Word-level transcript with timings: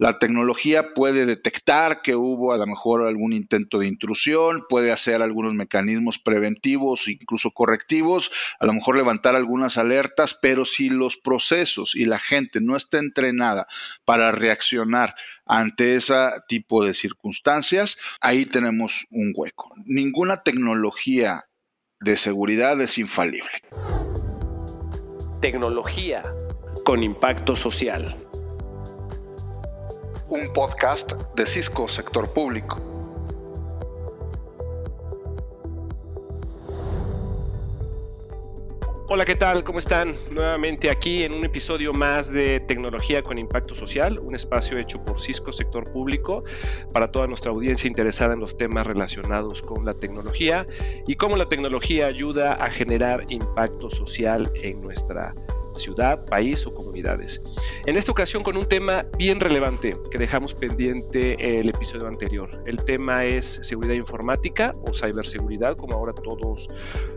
La 0.00 0.18
tecnología 0.18 0.94
puede 0.94 1.26
detectar 1.26 2.00
que 2.00 2.16
hubo 2.16 2.54
a 2.54 2.56
lo 2.56 2.66
mejor 2.66 3.06
algún 3.06 3.34
intento 3.34 3.76
de 3.78 3.86
intrusión, 3.86 4.64
puede 4.66 4.92
hacer 4.92 5.20
algunos 5.20 5.52
mecanismos 5.52 6.18
preventivos, 6.18 7.06
incluso 7.06 7.50
correctivos, 7.50 8.30
a 8.60 8.64
lo 8.64 8.72
mejor 8.72 8.96
levantar 8.96 9.36
algunas 9.36 9.76
alertas, 9.76 10.32
pero 10.40 10.64
si 10.64 10.88
los 10.88 11.18
procesos 11.18 11.94
y 11.94 12.06
la 12.06 12.18
gente 12.18 12.62
no 12.62 12.78
está 12.78 12.96
entrenada 12.96 13.66
para 14.06 14.32
reaccionar 14.32 15.14
ante 15.44 15.96
ese 15.96 16.14
tipo 16.48 16.82
de 16.82 16.94
circunstancias, 16.94 17.98
ahí 18.22 18.46
tenemos 18.46 19.06
un 19.10 19.34
hueco. 19.36 19.74
Ninguna 19.84 20.42
tecnología 20.42 21.44
de 22.00 22.16
seguridad 22.16 22.80
es 22.80 22.96
infalible. 22.96 23.50
Tecnología 25.42 26.22
con 26.86 27.02
impacto 27.02 27.54
social. 27.54 28.29
Un 30.30 30.52
podcast 30.52 31.12
de 31.34 31.44
Cisco 31.44 31.88
Sector 31.88 32.32
Público. 32.32 32.76
Hola, 39.08 39.24
¿qué 39.24 39.34
tal? 39.34 39.64
¿Cómo 39.64 39.80
están? 39.80 40.14
Nuevamente 40.30 40.88
aquí 40.88 41.24
en 41.24 41.32
un 41.32 41.44
episodio 41.44 41.92
más 41.92 42.32
de 42.32 42.60
Tecnología 42.60 43.24
con 43.24 43.38
Impacto 43.38 43.74
Social, 43.74 44.20
un 44.20 44.36
espacio 44.36 44.78
hecho 44.78 45.04
por 45.04 45.20
Cisco 45.20 45.50
Sector 45.50 45.90
Público 45.90 46.44
para 46.92 47.08
toda 47.08 47.26
nuestra 47.26 47.50
audiencia 47.50 47.88
interesada 47.88 48.34
en 48.34 48.38
los 48.38 48.56
temas 48.56 48.86
relacionados 48.86 49.62
con 49.62 49.84
la 49.84 49.94
tecnología 49.94 50.64
y 51.08 51.16
cómo 51.16 51.36
la 51.36 51.48
tecnología 51.48 52.06
ayuda 52.06 52.52
a 52.52 52.70
generar 52.70 53.24
impacto 53.30 53.90
social 53.90 54.48
en 54.62 54.80
nuestra 54.80 55.34
ciudad, 55.80 56.24
país 56.26 56.66
o 56.66 56.74
comunidades. 56.74 57.40
En 57.86 57.96
esta 57.96 58.12
ocasión 58.12 58.42
con 58.42 58.56
un 58.56 58.66
tema 58.66 59.06
bien 59.18 59.40
relevante 59.40 59.96
que 60.10 60.18
dejamos 60.18 60.54
pendiente 60.54 61.60
el 61.60 61.68
episodio 61.68 62.06
anterior. 62.06 62.50
El 62.66 62.76
tema 62.84 63.24
es 63.24 63.60
seguridad 63.62 63.94
informática 63.94 64.74
o 64.86 64.94
ciberseguridad, 64.94 65.76
como 65.76 65.94
ahora 65.94 66.12
todos 66.12 66.68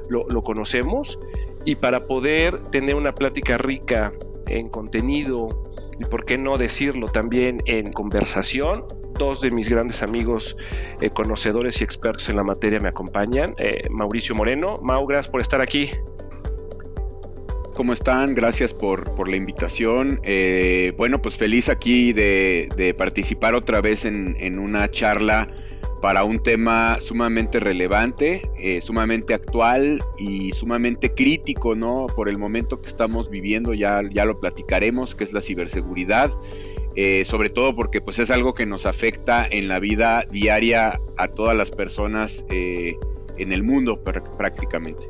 lo, 0.09 0.41
conocemos 0.43 1.19
y 1.65 1.75
para 1.75 2.05
poder 2.05 2.61
tener 2.63 2.95
una 2.95 3.13
plática 3.13 3.57
rica 3.57 4.13
en 4.47 4.69
contenido 4.69 5.71
y 5.99 6.05
por 6.05 6.25
qué 6.25 6.38
no 6.38 6.57
decirlo 6.57 7.07
también 7.07 7.61
en 7.66 7.91
conversación, 7.93 8.85
dos 9.13 9.41
de 9.41 9.51
mis 9.51 9.69
grandes 9.69 10.03
amigos 10.03 10.57
eh, 11.01 11.09
conocedores 11.09 11.81
y 11.81 11.83
expertos 11.83 12.29
en 12.29 12.35
la 12.35 12.43
materia 12.43 12.79
me 12.79 12.89
acompañan. 12.89 13.55
Eh, 13.57 13.88
Mauricio 13.89 14.35
Moreno, 14.35 14.79
Mau, 14.81 15.05
gracias 15.05 15.31
por 15.31 15.39
estar 15.39 15.61
aquí. 15.61 15.91
¿Cómo 17.73 17.93
están? 17.93 18.33
Gracias 18.35 18.73
por, 18.73 19.27
la 19.27 19.35
invitación. 19.35 20.19
Eh, 20.23 20.93
bueno, 20.97 21.21
pues 21.21 21.38
feliz 21.38 21.69
aquí 21.69 22.13
de, 22.13 22.95
participar 22.97 23.55
otra 23.55 23.81
vez 23.81 24.05
en, 24.05 24.38
en 24.39 24.59
una 24.59 24.89
charla 24.91 25.49
para 26.03 26.25
un 26.25 26.44
tema 26.44 26.99
sumamente 26.99 27.61
relevante, 27.61 28.41
eh, 28.59 28.81
sumamente 28.81 29.33
actual 29.33 30.03
y 30.17 30.51
sumamente 30.51 31.13
crítico, 31.13 31.75
¿no? 31.75 32.07
Por 32.13 32.27
el 32.27 32.38
momento 32.38 32.81
que 32.81 32.89
estamos 32.89 33.29
viviendo, 33.29 33.73
ya, 33.73 34.01
ya 34.11 34.25
lo 34.25 34.38
platicaremos, 34.38 35.16
que 35.16 35.23
es 35.23 35.31
la 35.31 35.41
ciberseguridad. 35.41 36.29
Eh, 36.97 37.23
sobre 37.25 37.49
todo 37.49 37.73
porque 37.73 38.01
pues 38.01 38.19
es 38.19 38.29
algo 38.31 38.53
que 38.53 38.66
nos 38.66 38.85
afecta 38.85 39.47
en 39.49 39.69
la 39.69 39.79
vida 39.79 40.25
diaria 40.29 40.99
a 41.16 41.27
todas 41.29 41.55
las 41.55 41.71
personas 41.71 42.45
eh, 42.51 42.97
en 43.38 43.53
el 43.53 43.63
mundo 43.63 44.03
prácticamente. 44.03 45.07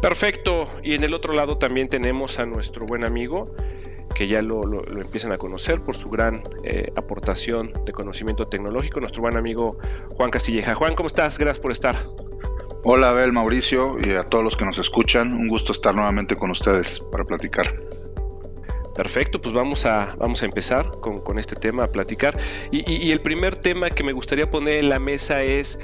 Perfecto, 0.00 0.68
y 0.82 0.94
en 0.94 1.04
el 1.04 1.12
otro 1.12 1.34
lado 1.34 1.58
también 1.58 1.88
tenemos 1.88 2.38
a 2.38 2.46
nuestro 2.46 2.86
buen 2.86 3.04
amigo 3.04 3.54
que 4.14 4.28
ya 4.28 4.42
lo, 4.42 4.62
empiezan 4.98 5.32
a 5.32 5.38
conocer 5.38 5.80
por 5.80 5.96
su 5.96 6.10
gran 6.10 6.42
eh, 6.64 6.92
aportación 6.96 7.72
de 7.84 7.92
conocimiento 7.92 8.46
tecnológico, 8.46 9.00
nuestro 9.00 9.22
buen 9.22 9.36
amigo 9.36 9.78
Juan 10.16 10.30
Castilleja. 10.30 10.74
Juan, 10.74 10.94
¿cómo 10.94 11.06
estás? 11.06 11.38
Gracias 11.38 11.60
por 11.60 11.72
estar. 11.72 11.96
Hola 12.82 13.10
Abel, 13.10 13.32
Mauricio 13.32 13.98
y 14.02 14.12
a 14.12 14.24
todos 14.24 14.42
los 14.42 14.56
que 14.56 14.64
nos 14.64 14.78
escuchan. 14.78 15.34
Un 15.34 15.48
gusto 15.48 15.72
estar 15.72 15.94
nuevamente 15.94 16.34
con 16.34 16.50
ustedes 16.50 17.00
para 17.12 17.24
platicar. 17.24 17.74
Perfecto, 19.00 19.40
pues 19.40 19.54
vamos 19.54 19.86
a, 19.86 20.14
vamos 20.18 20.42
a 20.42 20.44
empezar 20.44 21.00
con, 21.00 21.38
este 21.38 21.56
tema, 21.56 21.84
a 21.84 21.86
platicar. 21.86 22.38
Y, 22.70 23.10
el 23.10 23.22
primer 23.22 23.56
tema 23.56 23.88
que 23.88 24.04
me 24.04 24.12
gustaría 24.12 24.50
poner 24.50 24.74
en 24.80 24.90
la 24.90 24.98
mesa 24.98 25.42
es, 25.42 25.80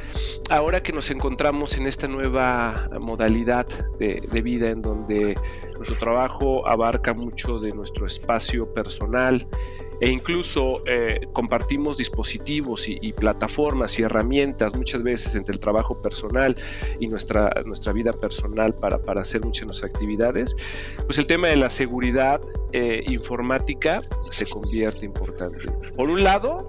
ahora 0.51 0.83
que 0.83 0.93
nos 0.93 1.11
encontramos 1.11 1.79
en 1.79 1.87
esta 1.87 2.09
nueva 2.09 2.91
modalidad 3.01 3.67
de, 3.99 4.23
de 4.31 4.43
vida 4.43 4.69
en 4.69 4.83
donde 4.83 5.35
nuestro 5.77 5.97
trabajo 5.97 6.69
abarca 6.69 7.15
mucho 7.15 7.59
de 7.59 7.71
nuestro 7.71 8.05
espacio 8.07 8.75
personal, 8.75 9.49
e 10.01 10.11
incluso 10.11 10.83
eh, 10.87 11.29
compartimos 11.33 11.97
dispositivos 11.97 12.89
y, 12.89 13.13
plataformas 13.13 13.99
y 13.99 14.03
herramientas 14.03 14.77
muchas 14.77 15.03
veces 15.03 15.35
entre 15.37 15.55
el 15.55 15.61
trabajo 15.61 16.01
personal 16.03 16.55
y 17.01 17.07
nuestra, 17.07 17.51
nuestra 17.65 17.93
vida 17.93 18.13
personal 18.13 18.75
para, 18.75 18.99
para 18.99 19.23
hacer 19.23 19.43
muchas 19.43 19.61
de 19.63 19.67
nuestras 19.67 19.91
actividades, 19.91 20.55
pues 21.07 21.19
el 21.19 21.27
tema 21.27 21.49
de 21.49 21.57
la 21.57 21.71
seguridad 21.71 22.41
eh, 22.73 23.03
informática 23.07 24.01
se 24.31 24.47
convierte 24.47 25.07
importante. 25.07 25.67
Por 25.95 26.11
un 26.11 26.23
lado, 26.23 26.69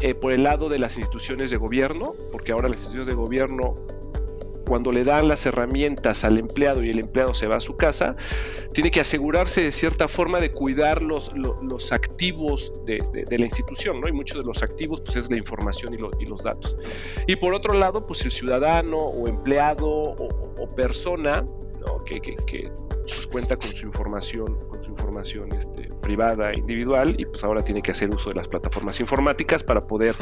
eh, 0.00 0.14
por 0.14 0.32
el 0.32 0.44
lado 0.44 0.68
de 0.68 0.78
las 0.78 0.96
instituciones 0.96 1.50
de 1.50 1.56
gobierno, 1.56 2.14
porque 2.30 2.52
ahora 2.52 2.68
las 2.68 2.80
instituciones 2.80 3.08
de 3.08 3.14
gobierno 3.14 3.74
cuando 4.70 4.92
le 4.92 5.02
dan 5.02 5.26
las 5.26 5.46
herramientas 5.46 6.22
al 6.22 6.38
empleado 6.38 6.84
y 6.84 6.90
el 6.90 7.00
empleado 7.00 7.34
se 7.34 7.48
va 7.48 7.56
a 7.56 7.60
su 7.60 7.76
casa, 7.76 8.14
tiene 8.72 8.92
que 8.92 9.00
asegurarse 9.00 9.64
de 9.64 9.72
cierta 9.72 10.06
forma 10.06 10.38
de 10.38 10.52
cuidar 10.52 11.02
los, 11.02 11.32
los, 11.34 11.90
activos 11.90 12.72
de, 12.86 13.02
la 13.28 13.44
institución, 13.44 14.00
¿no? 14.00 14.06
Y 14.06 14.12
muchos 14.12 14.38
de 14.38 14.44
los 14.44 14.62
activos 14.62 15.00
pues 15.00 15.16
es 15.16 15.28
la 15.28 15.36
información 15.36 15.92
y, 15.92 16.24
los 16.24 16.44
datos. 16.44 16.76
Y 17.26 17.34
por 17.34 17.52
otro 17.52 17.74
lado, 17.74 18.06
pues 18.06 18.24
el 18.24 18.30
ciudadano 18.30 18.96
o 18.96 19.26
empleado 19.26 19.88
o, 19.88 20.68
persona 20.76 21.44
que, 22.06 22.20
que 22.20 22.70
pues 23.06 23.26
cuenta 23.26 23.56
con 23.56 23.72
su 23.72 23.86
información, 23.86 24.58
con 24.68 24.82
su 24.82 24.90
información 24.90 25.48
este, 25.56 25.88
privada, 26.00 26.52
individual, 26.54 27.14
y 27.18 27.24
pues 27.24 27.42
ahora 27.44 27.62
tiene 27.62 27.82
que 27.82 27.90
hacer 27.90 28.10
uso 28.10 28.30
de 28.30 28.36
las 28.36 28.48
plataformas 28.48 29.00
informáticas 29.00 29.62
para 29.62 29.86
poder 29.86 30.14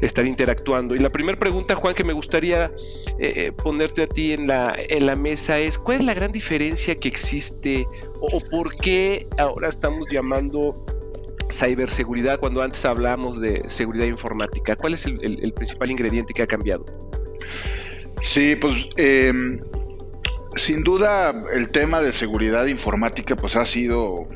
estar 0.00 0.26
interactuando. 0.26 0.94
Y 0.94 0.98
la 0.98 1.10
primera 1.10 1.38
pregunta, 1.38 1.74
Juan, 1.74 1.94
que 1.94 2.04
me 2.04 2.12
gustaría 2.12 2.72
eh, 3.18 3.32
eh, 3.36 3.52
ponerte 3.52 4.02
a 4.02 4.06
ti 4.06 4.32
en 4.32 4.46
la, 4.46 4.74
en 4.76 5.06
la 5.06 5.14
mesa 5.14 5.58
es, 5.58 5.78
¿cuál 5.78 6.00
es 6.00 6.04
la 6.04 6.14
gran 6.14 6.32
diferencia 6.32 6.94
que 6.94 7.08
existe 7.08 7.86
o, 8.20 8.40
por 8.50 8.76
qué 8.76 9.26
ahora 9.38 9.68
estamos 9.68 10.06
llamando 10.10 10.84
ciberseguridad 11.50 12.38
cuando 12.40 12.62
antes 12.62 12.84
hablábamos 12.84 13.40
de 13.40 13.62
seguridad 13.66 14.06
informática? 14.06 14.76
¿Cuál 14.76 14.94
es 14.94 15.06
el, 15.06 15.52
principal 15.54 15.90
ingrediente 15.90 16.32
que 16.32 16.42
ha 16.42 16.46
cambiado? 16.46 16.84
Sí, 18.20 18.54
pues 18.56 18.86
eh, 18.96 19.32
sin 20.56 20.82
duda, 20.82 21.34
el 21.52 21.68
tema 21.68 22.00
de 22.00 22.12
seguridad 22.12 22.66
informática 22.66 23.36
pues 23.36 23.56
ha 23.56 23.64
sido, 23.64 24.26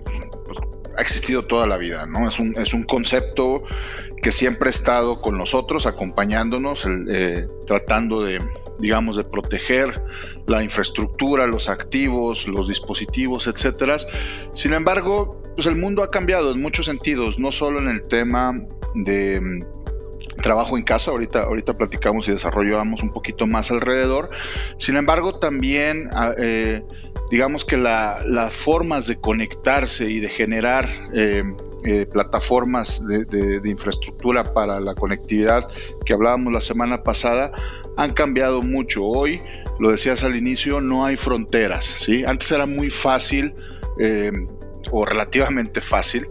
pues, 0.45 0.59
ha 0.97 1.03
existido 1.03 1.43
toda 1.43 1.67
la 1.67 1.77
vida, 1.77 2.07
¿no? 2.07 2.27
Es 2.27 2.39
un, 2.39 2.57
es 2.59 2.73
un 2.73 2.85
concepto 2.85 3.63
que 4.23 4.33
siempre 4.33 4.69
ha 4.69 4.71
estado 4.71 5.21
con 5.21 5.37
nosotros, 5.37 5.87
acompañándonos, 5.87 6.87
eh, 7.09 7.47
tratando 7.67 8.23
de, 8.23 8.39
digamos, 8.79 9.17
de 9.17 9.25
proteger 9.25 10.03
la 10.47 10.63
infraestructura, 10.63 11.47
los 11.47 11.69
activos, 11.69 12.47
los 12.49 12.69
dispositivos, 12.69 13.47
etcétera. 13.47 13.97
Sin 14.53 14.73
embargo, 14.73 15.43
pues 15.55 15.67
el 15.67 15.77
mundo 15.77 16.03
ha 16.03 16.11
cambiado 16.11 16.53
en 16.53 16.61
muchos 16.61 16.87
sentidos, 16.87 17.39
no 17.39 17.53
solo 17.53 17.79
en 17.79 17.89
el 17.89 18.03
tema 18.09 18.53
de 18.95 19.65
trabajo 20.43 20.77
en 20.77 20.85
casa, 20.85 21.11
ahorita, 21.11 21.43
ahorita 21.43 21.75
platicamos 21.75 22.29
y 22.29 22.33
desarrollamos 22.33 23.03
un 23.03 23.11
poquito 23.11 23.47
más 23.47 23.71
alrededor. 23.71 24.31
Sin 24.79 24.97
embargo, 24.97 25.33
también 25.33 26.09
ah, 26.15 26.33
eh, 26.37 26.83
digamos 27.31 27.65
que 27.65 27.77
las 27.77 28.55
formas 28.55 29.07
de 29.07 29.17
conectarse 29.17 30.09
y 30.09 30.21
de 30.21 30.29
generar 30.29 30.89
eh, 31.15 31.43
eh, 31.85 32.07
plataformas 32.13 33.01
de, 33.07 33.61
infraestructura 33.65 34.45
para 34.45 34.81
la 34.81 34.95
conectividad 34.95 35.69
que 36.05 36.13
hablábamos 36.13 36.53
la 36.53 36.61
semana 36.61 37.03
pasada 37.03 37.53
han 37.97 38.13
cambiado 38.13 38.63
mucho. 38.63 39.05
Hoy, 39.05 39.41
lo 39.79 39.91
decías 39.91 40.23
al 40.23 40.37
inicio, 40.37 40.81
no 40.81 41.05
hay 41.05 41.17
fronteras. 41.17 41.85
¿sí? 41.99 42.25
Antes 42.25 42.51
era 42.51 42.67
muy 42.67 42.91
fácil 42.91 43.55
o 44.91 45.07
relativamente 45.07 45.81
fácil 45.81 46.29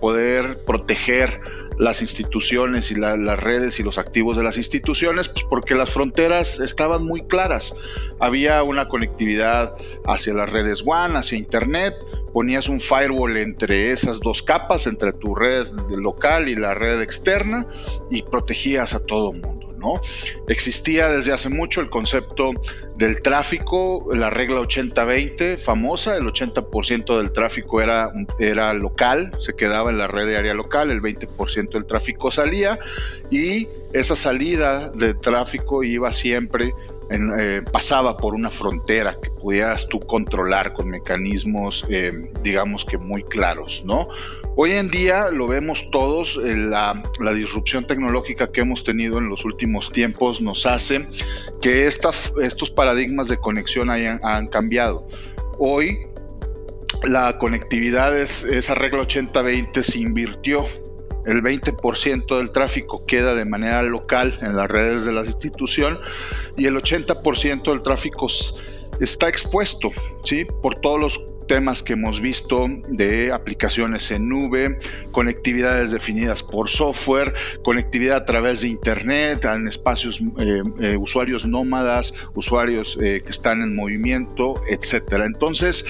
poder 0.00 0.58
proteger 0.66 1.40
las 1.78 2.00
instituciones 2.00 2.90
y 2.90 2.94
las 2.94 3.38
redes 3.38 3.78
y 3.80 3.82
los 3.82 3.98
activos 3.98 4.36
de 4.36 4.42
las 4.42 4.56
instituciones, 4.56 5.28
pues 5.28 5.44
porque 5.48 5.74
las 5.74 5.90
fronteras 5.90 6.60
estaban 6.60 7.04
muy 7.04 7.22
claras. 7.22 7.74
Había 8.18 8.62
una 8.62 8.88
conectividad 8.88 9.76
hacia 10.06 10.34
las 10.34 10.50
redes 10.50 10.82
WAN, 10.82 11.16
hacia 11.16 11.38
Internet, 11.38 11.94
ponías 12.32 12.68
un 12.68 12.80
firewall 12.80 13.36
entre 13.36 13.92
esas 13.92 14.20
dos 14.20 14.42
capas, 14.42 14.86
entre 14.86 15.12
tu 15.12 15.34
red 15.34 15.66
local 15.90 16.48
y 16.48 16.56
la 16.56 16.74
red 16.74 17.00
externa, 17.00 17.66
y 18.10 18.22
protegías 18.22 18.94
a 18.94 19.00
todo 19.00 19.32
el 19.32 19.40
mundo. 19.40 19.65
¿No? 19.86 20.00
Existía 20.48 21.08
desde 21.08 21.32
hace 21.32 21.48
mucho 21.48 21.80
el 21.80 21.88
concepto 21.90 22.52
del 22.96 23.22
tráfico, 23.22 24.08
la 24.12 24.30
regla 24.30 24.60
80-20 24.60 25.58
famosa, 25.58 26.16
el 26.16 26.24
80% 26.24 27.18
del 27.18 27.32
tráfico 27.32 27.80
era, 27.80 28.10
era 28.38 28.72
local, 28.72 29.30
se 29.40 29.54
quedaba 29.54 29.90
en 29.90 29.98
la 29.98 30.06
red 30.08 30.26
de 30.26 30.36
área 30.36 30.54
local, 30.54 30.90
el 30.90 31.00
20% 31.00 31.70
del 31.70 31.86
tráfico 31.86 32.30
salía 32.30 32.78
y 33.30 33.68
esa 33.92 34.16
salida 34.16 34.90
de 34.90 35.14
tráfico 35.14 35.82
iba 35.82 36.12
siempre 36.12 36.72
eh, 37.08 37.62
pasaba 37.70 38.16
por 38.16 38.34
una 38.34 38.50
frontera 38.50 39.16
que 39.22 39.30
pudieras 39.30 39.86
tú 39.88 40.00
controlar 40.00 40.72
con 40.72 40.88
mecanismos, 40.88 41.84
eh, 41.88 42.10
digamos 42.42 42.84
que 42.84 42.98
muy 42.98 43.22
claros, 43.22 43.82
¿no? 43.84 44.08
Hoy 44.56 44.72
en 44.72 44.88
día 44.88 45.28
lo 45.30 45.46
vemos 45.46 45.88
todos, 45.92 46.36
eh, 46.44 46.56
la, 46.56 47.00
disrupción 47.32 47.84
tecnológica 47.84 48.50
que 48.50 48.62
hemos 48.62 48.82
tenido 48.82 49.18
en 49.18 49.28
los 49.28 49.44
últimos 49.44 49.92
tiempos 49.92 50.40
nos 50.40 50.66
hace 50.66 51.06
que 51.62 51.86
estos 51.86 52.70
paradigmas 52.74 53.28
de 53.28 53.36
conexión 53.36 53.90
hayan, 53.90 54.18
cambiado. 54.48 55.06
Hoy 55.58 56.06
la 57.04 57.38
conectividad, 57.38 58.18
es, 58.18 58.42
esa 58.42 58.74
regla 58.74 59.02
80-20 59.02 59.82
se 59.82 59.98
invirtió 59.98 60.66
el 61.26 61.42
20% 61.42 62.38
del 62.38 62.50
tráfico 62.50 63.04
queda 63.06 63.34
de 63.34 63.44
manera 63.44 63.82
local 63.82 64.38
en 64.42 64.56
las 64.56 64.68
redes 64.70 65.04
de 65.04 65.12
la 65.12 65.24
institución 65.24 65.98
y 66.56 66.66
el 66.66 66.76
80% 66.76 67.70
del 67.70 67.82
tráfico 67.82 68.28
está 69.00 69.28
expuesto, 69.28 69.90
¿sí? 70.24 70.46
Por 70.62 70.76
todos 70.76 71.00
los 71.00 71.20
temas 71.46 71.82
que 71.82 71.94
hemos 71.94 72.20
visto 72.20 72.66
de 72.88 73.32
aplicaciones 73.32 74.10
en 74.10 74.28
nube, 74.28 74.78
conectividades 75.12 75.90
definidas 75.92 76.42
por 76.42 76.68
software, 76.68 77.34
conectividad 77.62 78.18
a 78.18 78.24
través 78.24 78.60
de 78.60 78.68
Internet, 78.68 79.44
en 79.44 79.68
espacios, 79.68 80.20
eh, 80.38 80.62
eh, 80.80 80.96
usuarios 80.96 81.46
nómadas, 81.46 82.14
usuarios 82.34 82.98
eh, 83.00 83.22
que 83.24 83.30
están 83.30 83.62
en 83.62 83.74
movimiento, 83.74 84.60
etcétera. 84.68 85.24
Entonces, 85.24 85.84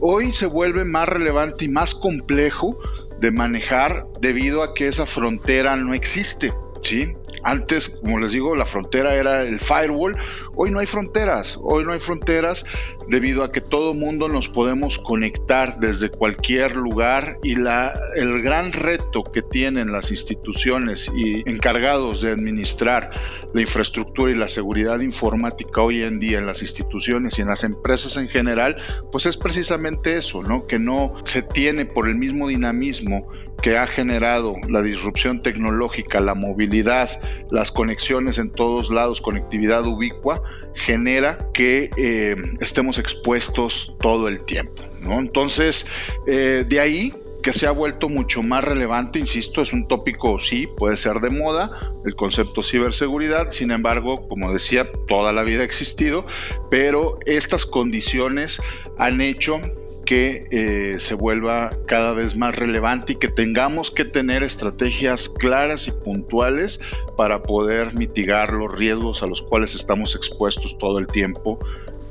hoy 0.00 0.32
se 0.32 0.46
vuelve 0.46 0.84
más 0.84 1.08
relevante 1.08 1.64
y 1.64 1.68
más 1.68 1.94
complejo 1.94 2.78
de 3.20 3.30
manejar 3.30 4.06
debido 4.20 4.62
a 4.62 4.74
que 4.74 4.88
esa 4.88 5.06
frontera 5.06 5.76
no 5.76 5.94
existe. 5.94 6.52
¿sí? 6.80 7.12
Antes, 7.46 7.88
como 7.88 8.18
les 8.18 8.32
digo, 8.32 8.56
la 8.56 8.66
frontera 8.66 9.14
era 9.14 9.42
el 9.42 9.60
firewall. 9.60 10.18
Hoy 10.56 10.72
no 10.72 10.80
hay 10.80 10.86
fronteras. 10.86 11.56
Hoy 11.62 11.84
no 11.84 11.92
hay 11.92 12.00
fronteras 12.00 12.66
debido 13.08 13.44
a 13.44 13.52
que 13.52 13.60
todo 13.60 13.94
mundo 13.94 14.28
nos 14.28 14.48
podemos 14.48 14.98
conectar 14.98 15.78
desde 15.78 16.10
cualquier 16.10 16.74
lugar 16.74 17.38
y 17.44 17.54
la, 17.54 17.92
el 18.16 18.42
gran 18.42 18.72
reto 18.72 19.22
que 19.22 19.42
tienen 19.42 19.92
las 19.92 20.10
instituciones 20.10 21.08
y 21.14 21.48
encargados 21.48 22.20
de 22.20 22.32
administrar 22.32 23.12
la 23.54 23.60
infraestructura 23.60 24.32
y 24.32 24.34
la 24.34 24.48
seguridad 24.48 24.98
informática 24.98 25.82
hoy 25.82 26.02
en 26.02 26.18
día 26.18 26.38
en 26.38 26.46
las 26.46 26.62
instituciones 26.62 27.38
y 27.38 27.42
en 27.42 27.48
las 27.48 27.62
empresas 27.62 28.16
en 28.16 28.26
general, 28.26 28.74
pues 29.12 29.24
es 29.26 29.36
precisamente 29.36 30.16
eso, 30.16 30.42
¿no? 30.42 30.66
Que 30.66 30.80
no 30.80 31.14
se 31.24 31.42
tiene 31.42 31.84
por 31.84 32.08
el 32.08 32.16
mismo 32.16 32.48
dinamismo 32.48 33.28
que 33.62 33.78
ha 33.78 33.86
generado 33.86 34.56
la 34.68 34.82
disrupción 34.82 35.42
tecnológica, 35.42 36.20
la 36.20 36.34
movilidad, 36.34 37.10
las 37.50 37.70
conexiones 37.70 38.38
en 38.38 38.50
todos 38.50 38.90
lados, 38.90 39.20
conectividad 39.20 39.86
ubicua, 39.86 40.42
genera 40.74 41.38
que 41.52 41.90
eh, 41.96 42.36
estemos 42.60 42.98
expuestos 42.98 43.94
todo 44.00 44.28
el 44.28 44.40
tiempo. 44.44 44.82
¿no? 45.02 45.18
Entonces, 45.18 45.86
eh, 46.26 46.64
de 46.68 46.80
ahí 46.80 47.12
que 47.46 47.52
se 47.52 47.68
ha 47.68 47.70
vuelto 47.70 48.08
mucho 48.08 48.42
más 48.42 48.64
relevante, 48.64 49.20
insisto, 49.20 49.62
es 49.62 49.72
un 49.72 49.86
tópico, 49.86 50.40
sí, 50.40 50.66
puede 50.76 50.96
ser 50.96 51.20
de 51.20 51.30
moda, 51.30 51.70
el 52.04 52.16
concepto 52.16 52.60
ciberseguridad, 52.60 53.52
sin 53.52 53.70
embargo, 53.70 54.26
como 54.26 54.52
decía, 54.52 54.90
toda 55.06 55.32
la 55.32 55.44
vida 55.44 55.60
ha 55.60 55.64
existido, 55.64 56.24
pero 56.72 57.20
estas 57.24 57.64
condiciones 57.64 58.60
han 58.98 59.20
hecho 59.20 59.60
que 60.06 60.46
eh, 60.50 60.98
se 60.98 61.14
vuelva 61.14 61.70
cada 61.86 62.12
vez 62.14 62.36
más 62.36 62.56
relevante 62.56 63.12
y 63.12 63.16
que 63.16 63.28
tengamos 63.28 63.90
que 63.90 64.06
tener 64.06 64.42
estrategias 64.42 65.28
claras 65.28 65.88
y 65.88 65.92
puntuales 65.92 66.80
para 67.16 67.42
poder 67.42 67.94
mitigar 67.94 68.54
los 68.54 68.72
riesgos 68.72 69.22
a 69.22 69.26
los 69.26 69.42
cuales 69.42 69.74
estamos 69.74 70.14
expuestos 70.14 70.78
todo 70.78 70.98
el 70.98 71.06
tiempo 71.06 71.58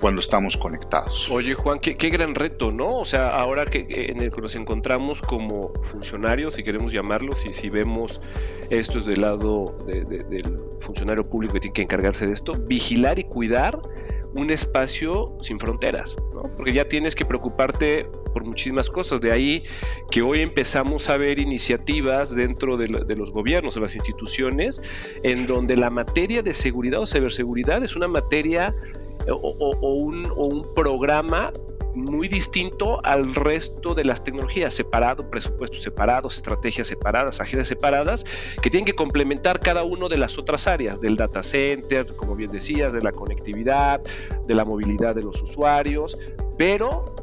cuando 0.01 0.19
estamos 0.19 0.57
conectados. 0.57 1.31
Oye 1.31 1.53
Juan, 1.53 1.79
qué, 1.79 1.93
gran 2.09 2.35
reto, 2.35 2.71
¿no? 2.71 2.87
O 2.87 3.05
sea, 3.05 3.29
ahora 3.29 3.65
que 3.65 3.87
en 3.89 4.21
el 4.21 4.31
que 4.31 4.41
nos 4.41 4.55
encontramos 4.55 5.21
como 5.21 5.73
funcionarios, 5.83 6.55
si 6.55 6.63
queremos 6.63 6.91
llamarlos, 6.91 7.45
y 7.45 7.53
si 7.53 7.69
vemos 7.69 8.21
esto 8.69 8.99
es 8.99 9.05
del 9.05 9.21
lado 9.21 9.77
del 9.87 10.59
funcionario 10.81 11.23
público 11.23 11.53
que 11.53 11.61
tiene 11.61 11.73
que 11.73 11.81
encargarse 11.83 12.27
de 12.27 12.33
esto, 12.33 12.51
vigilar 12.53 13.19
y 13.19 13.23
cuidar 13.23 13.79
un 14.35 14.51
espacio 14.51 15.35
sin 15.39 15.59
fronteras, 15.59 16.15
¿no? 16.33 16.43
porque 16.55 16.73
ya 16.73 16.87
tienes 16.87 17.15
que 17.15 17.25
preocuparte 17.25 18.05
por 18.33 18.43
muchísimas 18.43 18.89
cosas. 18.89 19.21
De 19.21 19.31
ahí 19.31 19.63
que 20.11 20.21
hoy 20.21 20.41
empezamos 20.41 21.09
a 21.09 21.17
ver 21.17 21.39
iniciativas 21.39 22.35
dentro 22.35 22.77
de, 22.77 22.87
los 22.89 23.31
gobiernos, 23.31 23.75
de 23.75 23.81
las 23.81 23.95
instituciones, 23.95 24.81
en 25.23 25.47
donde 25.47 25.77
la 25.77 25.89
materia 25.89 26.43
de 26.43 26.53
seguridad 26.53 26.99
o 26.99 27.05
ciberseguridad 27.05 27.83
es 27.83 27.95
una 27.95 28.07
materia 28.07 28.73
o, 29.29 29.79
un, 29.81 30.25
o 30.35 30.45
un 30.45 30.73
programa 30.75 31.51
muy 31.95 32.27
distinto 32.27 33.03
al 33.03 33.33
resto 33.33 33.93
de 33.93 34.03
las 34.03 34.23
tecnologías, 34.23 34.73
separado, 34.73 35.29
presupuestos 35.29 35.81
separados, 35.81 36.35
estrategias 36.35 36.87
separadas, 36.87 37.39
agendas 37.41 37.67
separadas, 37.67 38.25
que 38.61 38.69
tienen 38.69 38.85
que 38.85 38.93
complementar 38.93 39.59
cada 39.59 39.83
una 39.83 40.07
de 40.07 40.17
las 40.17 40.37
otras 40.37 40.67
áreas, 40.67 40.99
del 40.99 41.15
data 41.15 41.41
center, 41.41 42.05
como 42.15 42.35
bien 42.35 42.51
decías, 42.51 42.93
de 42.93 43.01
la 43.01 43.11
conectividad, 43.11 44.01
de 44.45 44.55
la 44.55 44.65
movilidad 44.65 45.15
de 45.15 45.23
los 45.23 45.41
usuarios, 45.41 46.17
pero 46.57 47.13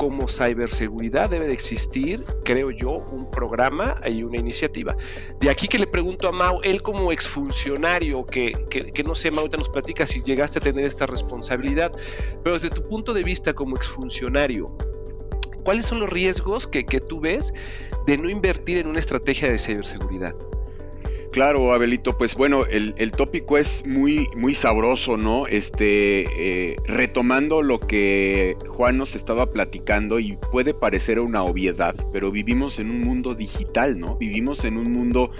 como 0.00 0.28
ciberseguridad 0.28 1.28
debe 1.28 1.46
de 1.46 1.52
existir, 1.52 2.24
creo 2.42 2.70
yo, 2.70 3.04
un 3.12 3.30
programa 3.30 4.00
y 4.10 4.22
una 4.22 4.38
iniciativa. 4.38 4.96
De 5.40 5.50
aquí 5.50 5.68
que 5.68 5.78
le 5.78 5.86
pregunto 5.86 6.26
a 6.26 6.32
Mau, 6.32 6.60
él 6.62 6.80
como 6.80 7.12
exfuncionario, 7.12 8.24
que, 8.24 8.52
que, 8.70 9.04
no 9.04 9.14
sé, 9.14 9.30
Mau, 9.30 9.46
te 9.50 9.58
nos 9.58 9.68
platica 9.68 10.06
si 10.06 10.22
llegaste 10.22 10.58
a 10.58 10.62
tener 10.62 10.86
esta 10.86 11.04
responsabilidad, 11.04 11.92
pero 12.42 12.54
desde 12.54 12.70
tu 12.70 12.88
punto 12.88 13.12
de 13.12 13.22
vista 13.22 13.52
como 13.52 13.76
exfuncionario, 13.76 14.74
¿cuáles 15.64 15.84
son 15.84 16.00
los 16.00 16.08
riesgos 16.08 16.66
que, 16.66 16.86
que 16.86 17.02
tú 17.02 17.20
ves 17.20 17.52
de 18.06 18.16
no 18.16 18.30
invertir 18.30 18.78
en 18.78 18.86
una 18.86 19.00
estrategia 19.00 19.50
de 19.50 19.58
ciberseguridad? 19.58 20.34
Claro, 21.30 21.72
Abelito, 21.72 22.18
pues 22.18 22.34
bueno, 22.34 22.66
el, 22.66 23.12
tópico 23.12 23.56
es 23.56 23.84
muy, 23.86 24.26
muy 24.36 24.52
sabroso, 24.52 25.16
¿no? 25.16 25.46
Este, 25.46 26.24
eh, 26.72 26.76
retomando 26.84 27.62
lo 27.62 27.78
que 27.78 28.56
Juan 28.66 28.98
nos 28.98 29.14
estaba 29.14 29.46
platicando 29.46 30.18
y 30.18 30.36
puede 30.50 30.74
parecer 30.74 31.20
una 31.20 31.44
obviedad, 31.44 31.94
pero 32.12 32.32
vivimos 32.32 32.80
en 32.80 32.90
un 32.90 33.02
mundo 33.02 33.36
digital, 33.36 34.00
¿no? 34.00 34.16
Vivimos 34.16 34.64
en 34.64 34.76
un 34.76 34.92
mundo 34.92 35.30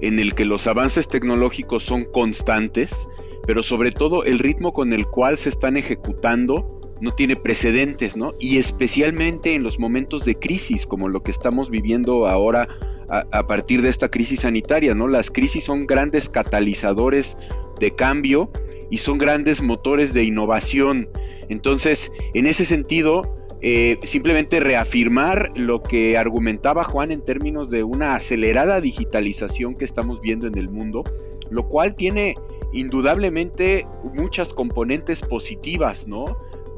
en 0.00 0.18
el 0.18 0.34
que 0.34 0.44
los 0.44 0.66
avances 0.66 1.06
tecnológicos 1.06 1.84
son 1.84 2.06
constantes, 2.06 3.08
pero 3.46 3.62
sobre 3.62 3.92
todo 3.92 4.24
el 4.24 4.40
ritmo 4.40 4.72
con 4.72 4.92
el 4.92 5.06
cual 5.06 5.38
se 5.38 5.50
están 5.50 5.76
ejecutando 5.76 6.80
no 7.00 7.12
tiene 7.12 7.36
precedentes, 7.36 8.16
¿no? 8.16 8.32
Y 8.40 8.58
especialmente 8.58 9.54
en 9.54 9.62
los 9.62 9.78
momentos 9.78 10.24
de 10.24 10.34
crisis, 10.34 10.86
como 10.86 11.08
lo 11.08 11.22
que 11.22 11.30
estamos 11.30 11.70
viviendo 11.70 12.26
ahora 12.26 12.66
a, 13.08 13.46
partir 13.46 13.82
de 13.82 13.88
esta 13.88 14.08
crisis 14.08 14.40
sanitaria, 14.40 14.94
¿no? 14.94 15.06
Las 15.06 15.30
crisis 15.30 15.64
son 15.64 15.86
grandes 15.86 16.28
catalizadores 16.28 17.36
de 17.78 17.94
cambio 17.94 18.50
y 18.90 18.98
son 18.98 19.18
grandes 19.18 19.62
motores 19.62 20.12
de 20.14 20.24
innovación. 20.24 21.08
Entonces, 21.48 22.10
en 22.34 22.46
ese 22.46 22.64
sentido, 22.64 23.22
eh, 23.62 23.98
simplemente 24.02 24.60
reafirmar 24.60 25.52
lo 25.54 25.82
que 25.82 26.18
argumentaba 26.18 26.84
Juan 26.84 27.10
en 27.10 27.24
términos 27.24 27.70
de 27.70 27.84
una 27.84 28.14
acelerada 28.14 28.80
digitalización 28.80 29.76
que 29.76 29.84
estamos 29.84 30.20
viendo 30.20 30.46
en 30.46 30.58
el 30.58 30.68
mundo, 30.68 31.04
lo 31.50 31.68
cual 31.68 31.94
tiene 31.94 32.34
indudablemente 32.72 33.86
muchas 34.14 34.52
componentes 34.52 35.20
positivas, 35.20 36.06
¿no? 36.06 36.24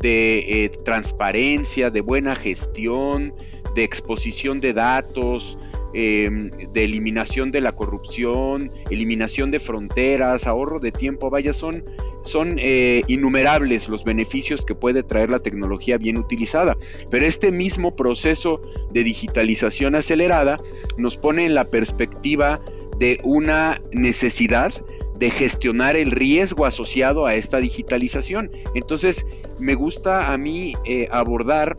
De 0.00 0.64
eh, 0.64 0.68
transparencia, 0.84 1.90
de 1.90 2.00
buena 2.02 2.36
gestión, 2.36 3.34
de 3.74 3.82
exposición 3.82 4.60
de 4.60 4.72
datos, 4.72 5.58
Em, 5.94 6.50
de 6.50 6.84
eliminación 6.84 7.50
de 7.50 7.62
la 7.62 7.72
corrupción, 7.72 8.70
eliminación 8.90 9.50
de 9.50 9.58
fronteras, 9.58 10.46
ahorro 10.46 10.80
de 10.80 10.92
tiempo, 10.92 11.30
vaya, 11.30 11.54
son, 11.54 11.82
son 12.24 12.56
eh, 12.58 13.02
innumerables 13.08 13.88
los 13.88 14.04
beneficios 14.04 14.66
que 14.66 14.74
puede 14.74 15.02
traer 15.02 15.30
la 15.30 15.38
tecnología 15.38 15.96
bien 15.96 16.18
utilizada. 16.18 16.76
Pero 17.10 17.24
este 17.24 17.50
mismo 17.50 17.96
proceso 17.96 18.60
de 18.92 19.02
digitalización 19.02 19.94
acelerada 19.94 20.58
nos 20.98 21.16
pone 21.16 21.46
en 21.46 21.54
la 21.54 21.64
perspectiva 21.64 22.60
de 22.98 23.18
una 23.24 23.80
necesidad 23.90 24.74
de 25.18 25.30
gestionar 25.30 25.96
el 25.96 26.10
riesgo 26.10 26.66
asociado 26.66 27.24
a 27.24 27.34
esta 27.34 27.58
digitalización. 27.60 28.50
Entonces, 28.74 29.24
me 29.58 29.74
gusta 29.74 30.32
a 30.32 30.36
mí 30.36 30.74
eh, 30.84 31.08
abordar 31.10 31.76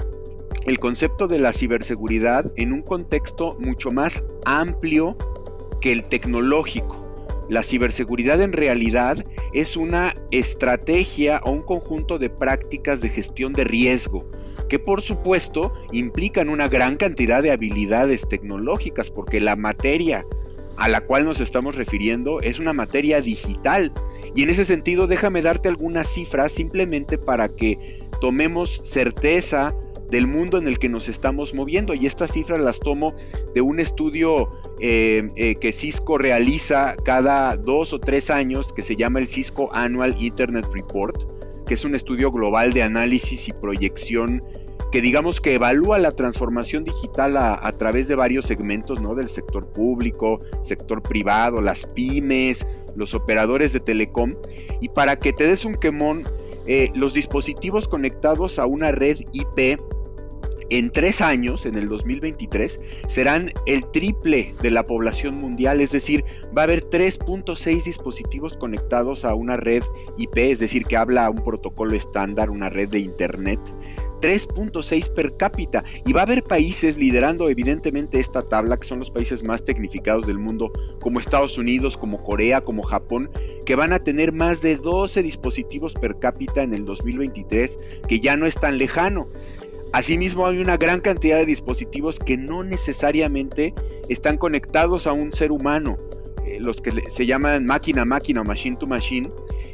el 0.69 0.77
concepto 0.77 1.27
de 1.27 1.39
la 1.39 1.51
ciberseguridad 1.51 2.53
en 2.55 2.73
un 2.73 2.83
contexto 2.83 3.57
mucho 3.59 3.89
más 3.89 4.23
amplio 4.45 5.17
que 5.81 5.91
el 5.91 6.03
tecnológico. 6.03 6.95
La 7.49 7.63
ciberseguridad 7.63 8.39
en 8.39 8.53
realidad 8.53 9.25
es 9.51 9.75
una 9.75 10.13
estrategia 10.29 11.41
o 11.43 11.49
un 11.49 11.63
conjunto 11.63 12.19
de 12.19 12.29
prácticas 12.29 13.01
de 13.01 13.09
gestión 13.09 13.51
de 13.53 13.63
riesgo 13.63 14.29
que 14.69 14.77
por 14.77 15.01
supuesto 15.01 15.73
implican 15.91 16.49
una 16.49 16.67
gran 16.67 16.97
cantidad 16.97 17.41
de 17.41 17.49
habilidades 17.49 18.29
tecnológicas 18.29 19.09
porque 19.09 19.39
la 19.39 19.55
materia 19.55 20.23
a 20.77 20.87
la 20.87 21.01
cual 21.01 21.25
nos 21.25 21.39
estamos 21.39 21.77
refiriendo 21.77 22.41
es 22.41 22.59
una 22.59 22.73
materia 22.73 23.21
digital. 23.21 23.91
Y 24.35 24.43
en 24.43 24.51
ese 24.51 24.65
sentido 24.65 25.07
déjame 25.07 25.41
darte 25.41 25.67
algunas 25.67 26.07
cifras 26.07 26.51
simplemente 26.51 27.17
para 27.17 27.49
que 27.49 27.97
tomemos 28.21 28.81
certeza 28.83 29.73
del 30.09 30.27
mundo 30.27 30.57
en 30.57 30.67
el 30.67 30.79
que 30.79 30.89
nos 30.89 31.07
estamos 31.09 31.53
moviendo. 31.53 31.93
Y 31.93 32.05
estas 32.05 32.31
cifras 32.31 32.59
las 32.59 32.79
tomo 32.79 33.13
de 33.53 33.61
un 33.61 33.79
estudio 33.79 34.49
eh, 34.79 35.29
eh, 35.35 35.55
que 35.55 35.71
Cisco 35.71 36.17
realiza 36.17 36.95
cada 37.03 37.55
dos 37.55 37.93
o 37.93 37.99
tres 37.99 38.29
años, 38.29 38.73
que 38.73 38.81
se 38.81 38.95
llama 38.95 39.19
el 39.19 39.27
Cisco 39.27 39.69
Annual 39.73 40.15
Internet 40.19 40.67
Report, 40.73 41.65
que 41.65 41.73
es 41.73 41.85
un 41.85 41.95
estudio 41.95 42.31
global 42.31 42.73
de 42.73 42.83
análisis 42.83 43.47
y 43.47 43.53
proyección 43.53 44.41
que 44.91 45.01
digamos 45.01 45.39
que 45.39 45.55
evalúa 45.55 45.99
la 45.99 46.11
transformación 46.11 46.83
digital 46.83 47.37
a, 47.37 47.71
través 47.73 48.07
de 48.07 48.15
varios 48.15 48.45
segmentos, 48.45 49.01
¿no? 49.01 49.13
Del 49.13 49.29
sector 49.29 49.71
público, 49.71 50.39
sector 50.63 51.03
privado, 51.03 51.61
las 51.61 51.85
pymes, 51.85 52.65
los 52.95 53.13
operadores 53.13 53.71
de 53.71 53.79
telecom. 53.79 54.35
Y 54.81 54.89
para 54.89 55.19
que 55.19 55.31
te 55.31 55.47
des 55.47 55.63
un 55.63 55.75
quemón, 55.75 56.23
eh, 56.65 56.89
los 56.95 57.13
dispositivos 57.13 57.87
conectados 57.87 58.57
a 58.57 58.65
una 58.65 58.91
red 58.91 59.19
IP 59.31 59.79
en 60.69 60.91
tres 60.91 61.21
años, 61.21 61.65
en 61.65 61.75
el 61.75 61.89
2023, 61.89 62.79
serán 63.07 63.51
el 63.65 63.85
triple 63.91 64.53
de 64.61 64.71
la 64.71 64.85
población 64.85 65.35
mundial, 65.35 65.81
es 65.81 65.91
decir, 65.91 66.23
va 66.55 66.61
a 66.61 66.65
haber 66.65 66.83
3.6 66.89 67.83
dispositivos 67.83 68.55
conectados 68.57 69.25
a 69.25 69.33
una 69.33 69.55
red 69.57 69.83
IP, 70.17 70.37
es 70.37 70.59
decir, 70.59 70.85
que 70.85 70.97
habla 70.97 71.25
a 71.25 71.29
un 71.29 71.43
protocolo 71.43 71.95
estándar, 71.95 72.49
una 72.49 72.69
red 72.69 72.89
de 72.89 72.99
Internet. 72.99 73.59
3.6 74.21 75.13
per 75.13 75.35
cápita 75.37 75.83
y 76.05 76.11
va 76.11 76.21
a 76.21 76.23
haber 76.23 76.43
países 76.43 76.97
liderando 76.97 77.49
evidentemente 77.49 78.19
esta 78.19 78.41
tabla 78.41 78.77
que 78.77 78.85
son 78.85 78.99
los 78.99 79.11
países 79.11 79.45
más 79.45 79.63
tecnificados 79.63 80.27
del 80.27 80.37
mundo 80.37 80.73
como 80.99 81.21
Estados 81.21 81.57
Unidos, 81.57 81.95
como 81.95 82.21
Corea, 82.21 82.59
como 82.59 82.83
Japón 82.83 83.29
que 83.65 83.75
van 83.75 83.93
a 83.93 83.99
tener 83.99 84.33
más 84.33 84.61
de 84.61 84.75
12 84.75 85.23
dispositivos 85.23 85.93
per 85.93 86.19
cápita 86.19 86.63
en 86.63 86.73
el 86.73 86.83
2023 86.83 87.77
que 88.09 88.19
ya 88.19 88.35
no 88.35 88.45
es 88.45 88.55
tan 88.55 88.77
lejano 88.77 89.29
Asimismo, 89.91 90.45
hay 90.45 90.59
una 90.59 90.77
gran 90.77 90.99
cantidad 91.01 91.37
de 91.37 91.45
dispositivos 91.45 92.19
que 92.19 92.37
no 92.37 92.63
necesariamente 92.63 93.73
están 94.07 94.37
conectados 94.37 95.07
a 95.07 95.13
un 95.13 95.33
ser 95.33 95.51
humano, 95.51 95.97
eh, 96.45 96.59
los 96.59 96.79
que 96.81 96.91
se 97.09 97.25
llaman 97.25 97.65
máquina 97.65 98.03
a 98.03 98.05
máquina 98.05 98.41
o 98.41 98.43
machine 98.43 98.75
to 98.75 98.85
machine, 98.85 99.27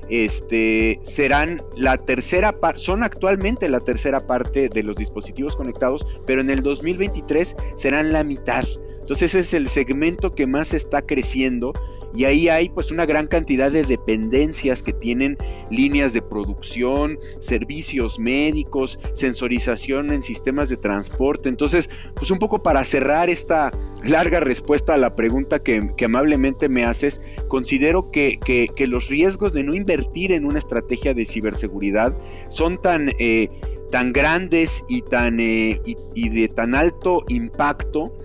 este, 0.09 0.99
serán 1.03 1.61
la 1.75 1.97
tercera 1.97 2.59
parte, 2.59 2.79
son 2.79 3.03
actualmente 3.03 3.67
la 3.69 3.79
tercera 3.79 4.19
parte 4.19 4.69
de 4.69 4.83
los 4.83 4.95
dispositivos 4.95 5.55
conectados, 5.55 6.05
pero 6.25 6.41
en 6.41 6.49
el 6.49 6.61
2023 6.61 7.55
serán 7.75 8.13
la 8.13 8.23
mitad. 8.23 8.65
Entonces 8.99 9.35
ese 9.35 9.39
es 9.39 9.53
el 9.53 9.67
segmento 9.67 10.33
que 10.33 10.47
más 10.47 10.73
está 10.73 11.01
creciendo 11.01 11.73
y 12.15 12.25
ahí 12.25 12.49
hay 12.49 12.69
pues 12.69 12.91
una 12.91 13.05
gran 13.05 13.27
cantidad 13.27 13.71
de 13.71 13.83
dependencias 13.83 14.81
que 14.81 14.93
tienen 14.93 15.37
líneas 15.69 16.13
de 16.13 16.21
producción, 16.21 17.19
servicios 17.39 18.19
médicos, 18.19 18.99
sensorización 19.13 20.11
en 20.11 20.23
sistemas 20.23 20.69
de 20.69 20.77
transporte. 20.77 21.49
Entonces, 21.49 21.89
pues 22.15 22.31
un 22.31 22.39
poco 22.39 22.63
para 22.63 22.83
cerrar 22.83 23.29
esta 23.29 23.71
larga 24.03 24.39
respuesta 24.39 24.93
a 24.93 24.97
la 24.97 25.15
pregunta 25.15 25.59
que, 25.59 25.89
amablemente 26.05 26.69
me 26.69 26.85
haces, 26.85 27.21
considero 27.47 28.11
que, 28.11 28.39
los 28.87 29.07
riesgos 29.07 29.53
de 29.53 29.63
no 29.63 29.73
invertir 29.73 30.31
en 30.31 30.45
una 30.45 30.59
estrategia 30.59 31.13
de 31.13 31.25
ciberseguridad 31.25 32.15
son 32.49 32.81
tan... 32.81 33.11
Eh, 33.19 33.49
tan 33.91 34.11
grandes 34.13 34.83
y, 34.89 35.03
tan, 35.03 35.39
eh, 35.39 35.79
y 35.85 36.29
de 36.29 36.47
tan 36.47 36.73
alto 36.73 37.23
impacto 37.29 38.17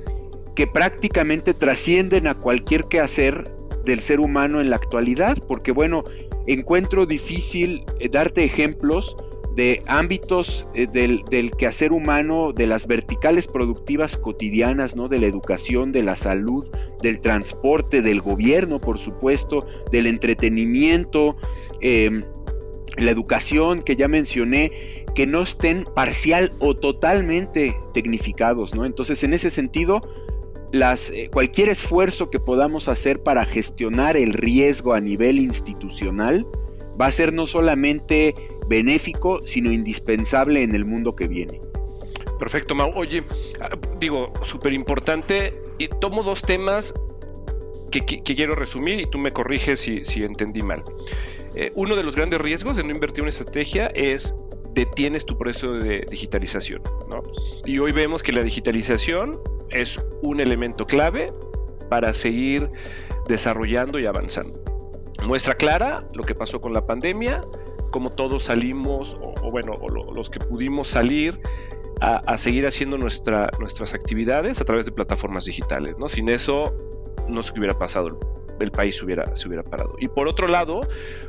que 0.57 0.67
prácticamente 0.67 1.53
trascienden 1.53 2.27
a 2.27 2.35
cualquier 2.35 2.85
quehacer 2.85 3.45
del 3.85 4.01
ser 4.01 4.21
humano 4.21 4.61
en 4.61 4.71
la 4.71 4.77
actualidad, 4.77 5.39
porque 5.47 5.73
bueno, 5.73 6.05
encuentro 6.47 7.07
difícil 7.07 7.85
eh, 7.99 8.09
darte 8.09 8.45
ejemplos 8.45 9.17
de 9.57 9.83
ámbitos 9.87 10.67
eh, 10.75 10.87
del, 10.87 11.23
del, 11.31 11.51
quehacer 11.51 11.93
humano, 11.93 12.53
de 12.53 12.67
las 12.67 12.87
verticales 12.87 13.47
productivas 13.47 14.17
cotidianas, 14.17 14.97
¿no? 14.97 15.09
de 15.09 15.19
la 15.19 15.27
educación, 15.27 15.93
de 15.93 16.03
la 16.03 16.17
salud, 16.17 16.67
del 17.03 17.21
transporte, 17.21 18.01
del 18.01 18.21
gobierno, 18.21 18.81
por 18.81 18.99
supuesto, 18.99 19.67
del 19.91 20.07
entretenimiento, 20.07 21.37
em, 21.81 22.25
la 22.97 23.11
educación 23.11 23.81
que 23.83 23.97
ya 23.97 24.09
mencioné, 24.09 25.05
que 25.15 25.27
no 25.27 25.43
estén 25.43 25.85
parcial 25.95 26.53
o 26.61 26.75
totalmente 26.77 27.77
tecnificados, 27.93 28.75
¿no? 28.75 28.85
Entonces, 28.85 29.23
en 29.25 29.35
ese 29.35 29.51
sentido, 29.51 30.01
eh, 30.73 31.29
cualquier 31.33 31.69
esfuerzo 31.69 32.31
que 32.31 32.39
podamos 32.39 32.89
hacer 32.89 33.23
para 33.23 33.45
gestionar 33.45 34.17
el 34.17 34.33
riesgo 34.33 34.95
a 34.95 35.01
nivel 35.01 35.39
institucional 35.39 36.45
va 37.01 37.07
a 37.07 37.11
ser 37.11 37.33
no 37.33 37.47
solamente 37.47 38.35
benéfico, 38.69 39.41
sino 39.43 39.73
indispensable 39.73 40.63
en 40.63 40.75
el 40.75 40.85
mundo 40.85 41.17
que 41.17 41.27
viene. 41.27 41.61
Perfecto, 42.39 42.75
Mau. 42.75 42.93
Oye, 42.95 43.23
ah, 43.61 43.77
digo, 43.99 44.33
súper 44.43 44.73
importante. 44.73 45.55
Tomo 46.01 46.23
dos 46.23 46.43
temas 46.43 46.95
que, 47.91 48.05
quiero 48.23 48.55
resumir 48.55 49.01
y 49.01 49.07
tú 49.07 49.19
me 49.19 49.33
corriges 49.33 49.81
si, 49.81 50.23
entendí 50.23 50.63
mal. 50.63 50.83
Eh, 51.55 51.73
uno 51.75 51.97
de 51.97 52.05
los 52.05 52.15
grandes 52.15 52.41
riesgos 52.41 52.77
de 52.77 52.85
no 52.85 52.91
invertir 52.91 53.23
una 53.23 53.31
estrategia 53.31 53.89
es 53.89 54.35
detienes 54.73 55.27
tu 55.27 55.37
proceso 55.37 55.73
de 55.73 56.07
digitalización. 56.09 56.83
Y 57.67 57.79
hoy 57.79 57.93
vemos 57.93 58.23
que 58.23 58.33
la 58.33 58.43
digitalización 58.43 59.41
es 59.71 60.05
un 60.23 60.41
elemento 60.41 60.87
clave 60.87 61.27
para 61.89 62.15
seguir 62.15 62.71
desarrollando 63.29 63.99
y 63.99 64.07
avanzando. 64.07 64.63
Muestra 65.27 65.55
clara 65.55 66.05
lo 66.15 66.23
que 66.23 66.35
pasó 66.35 66.61
con 66.61 66.73
la 66.73 66.87
pandemia, 66.87 67.43
como 67.91 68.11
todos 68.11 68.45
salimos, 68.45 69.19
o, 69.21 69.51
bueno, 69.51 69.75
los 70.15 70.31
que 70.31 70.39
pudimos 70.39 70.89
salir 70.89 71.41
a, 72.01 72.39
seguir 72.39 72.67
haciendo 72.67 72.97
nuestra, 72.97 73.51
nuestras 73.59 73.93
actividades 73.93 74.61
a 74.61 74.65
través 74.65 74.87
de 74.87 74.93
plataformas 74.93 75.45
digitales. 75.45 75.99
¿no? 75.99 76.09
Sin 76.09 76.31
eso 76.31 76.75
no 77.29 77.43
se 77.43 77.53
hubiera 77.59 77.79
pasado, 77.79 78.19
el 78.59 78.71
país 78.71 79.03
hubiera, 79.03 79.37
se 79.37 79.49
hubiera 79.49 79.63
parado. 79.63 79.97
Y 79.99 80.09
por 80.09 80.29
otro 80.29 80.49
lado, 80.49 80.81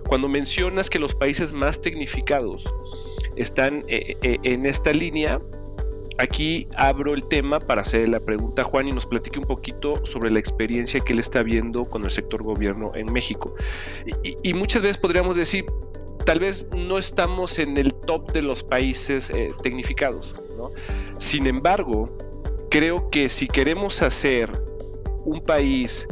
cuando 0.08 0.30
mencionas 0.30 0.90
que 0.90 1.00
los 1.00 1.14
países 1.14 1.52
más 1.52 1.82
tecnificados 1.82 2.74
están 3.36 3.84
eh, 3.88 4.16
eh, 4.22 4.38
en 4.44 4.66
esta 4.66 4.94
línea, 4.94 5.40
aquí 6.22 6.68
abro 6.78 7.14
el 7.14 7.24
tema 7.24 7.60
para 7.60 7.82
hacer 7.82 8.08
la 8.08 8.20
pregunta 8.20 8.62
a 8.62 8.66
Juan 8.66 8.88
y 8.88 8.92
nos 8.92 9.06
platique 9.06 9.40
un 9.40 9.46
poquito 9.46 10.06
sobre 10.06 10.30
la 10.30 10.40
experiencia 10.40 11.00
que 11.00 11.14
él 11.14 11.20
está 11.20 11.42
viendo 11.42 11.86
con 11.86 12.04
el 12.04 12.12
sector 12.12 12.44
gobierno 12.44 12.92
en 12.96 13.12
México. 13.12 13.56
Y, 14.44 14.54
muchas 14.54 14.84
veces 14.84 14.98
podríamos 14.98 15.36
decir, 15.36 15.66
tal 16.26 16.40
vez 16.40 16.68
no 16.76 16.98
estamos 16.98 17.58
en 17.58 17.78
el 17.78 17.94
top 17.94 18.32
de 18.32 18.44
los 18.44 18.64
países 18.64 19.32
eh, 19.32 19.54
tecnificados. 19.64 20.42
Sin 21.18 21.48
embargo, 21.48 22.16
creo 22.70 23.10
que 23.10 23.30
si 23.30 23.48
queremos 23.48 24.02
hacer 24.02 24.52
un 25.26 25.42
país 25.44 26.08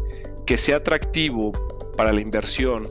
que 0.45 0.57
sea 0.57 0.77
atractivo 0.77 1.51
para 1.95 2.11
la 2.13 2.21
inversión, 2.21 2.83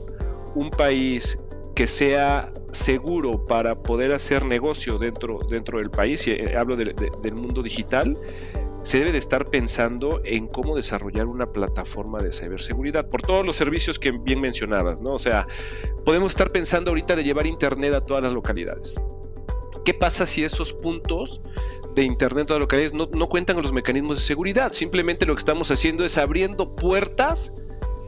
un 0.55 0.69
país 0.69 1.37
que 1.79 1.87
sea 1.87 2.51
seguro 2.71 3.45
para 3.45 3.83
poder 3.83 4.11
hacer 4.11 4.43
negocio 4.43 4.97
dentro, 4.97 5.39
dentro 5.49 5.77
del 5.77 5.89
país, 5.89 6.27
y 6.27 6.31
eh, 6.31 6.57
hablo 6.57 6.75
del 6.75 7.35
mundo 7.35 7.63
digital, 7.63 8.17
se 8.83 8.97
debe 8.97 9.13
de 9.13 9.17
estar 9.17 9.45
pensando 9.45 10.19
en 10.25 10.47
cómo 10.47 10.75
desarrollar 10.75 11.27
una 11.27 11.45
plataforma 11.53 12.19
de 12.19 12.33
ciberseguridad 12.33 13.07
por 13.07 13.21
todos 13.21 13.45
los 13.45 13.55
servicios 13.55 13.97
que 13.97 14.11
bien 14.11 14.41
mencionabas, 14.41 14.99
¿no? 14.99 15.13
O 15.13 15.19
sea, 15.19 15.47
podemos 16.03 16.33
estar 16.33 16.51
pensando 16.51 16.91
ahorita 16.91 17.15
de 17.15 17.23
llevar 17.23 17.47
internet 17.47 17.93
a 17.93 18.01
todas 18.01 18.23
las 18.23 18.33
localidades. 18.33 18.95
¿Qué 19.85 19.93
pasa 19.93 20.25
si 20.25 20.43
esos 20.43 20.73
puntos 20.73 21.39
de 21.95 22.03
internet 22.03 22.43
a 22.43 22.47
todas 22.47 22.59
las 22.59 22.65
localidades 22.65 22.93
no, 22.93 23.07
no 23.17 23.29
cuentan 23.29 23.55
con 23.55 23.63
los 23.63 23.71
mecanismos 23.71 24.17
de 24.17 24.23
seguridad? 24.23 24.73
Simplemente 24.73 25.25
lo 25.25 25.33
que 25.33 25.39
estamos 25.39 25.71
haciendo 25.71 26.03
es 26.03 26.17
abriendo 26.17 26.75
puertas 26.75 27.53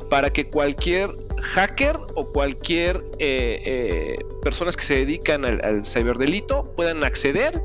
para 0.10 0.34
que 0.34 0.50
cualquier 0.50 1.08
hacker 1.42 2.00
o 2.16 2.32
cualquier 2.32 3.04
eh, 3.20 3.62
eh, 3.66 4.16
personas 4.42 4.78
que 4.78 4.84
se 4.84 4.96
dedican 4.96 5.46
al, 5.46 5.86
ciberdelito 5.86 6.74
puedan 6.76 7.04
acceder 7.04 7.62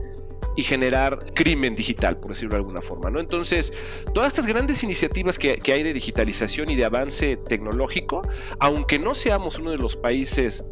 y 0.57 0.63
generar 0.63 1.19
crimen 1.35 1.75
digital, 1.75 2.19
por 2.19 2.31
decirlo 2.31 2.53
de 2.53 2.57
alguna 2.57 2.81
forma, 2.81 3.11
¿no? 3.11 3.21
Entonces, 3.21 3.75
todas 4.15 4.29
estas 4.33 4.47
grandes 4.47 4.83
iniciativas 4.83 5.39
que, 5.39 5.61
hay 5.71 5.83
de 5.83 5.93
digitalización 5.93 6.71
y 6.71 6.77
de 6.77 6.85
avance 6.87 7.37
tecnológico, 7.37 8.23
aunque 8.59 8.99
no 8.99 9.15
seamos 9.15 9.59
uno 9.59 9.71
de 9.71 9.77
los 9.77 9.97
países 9.97 10.65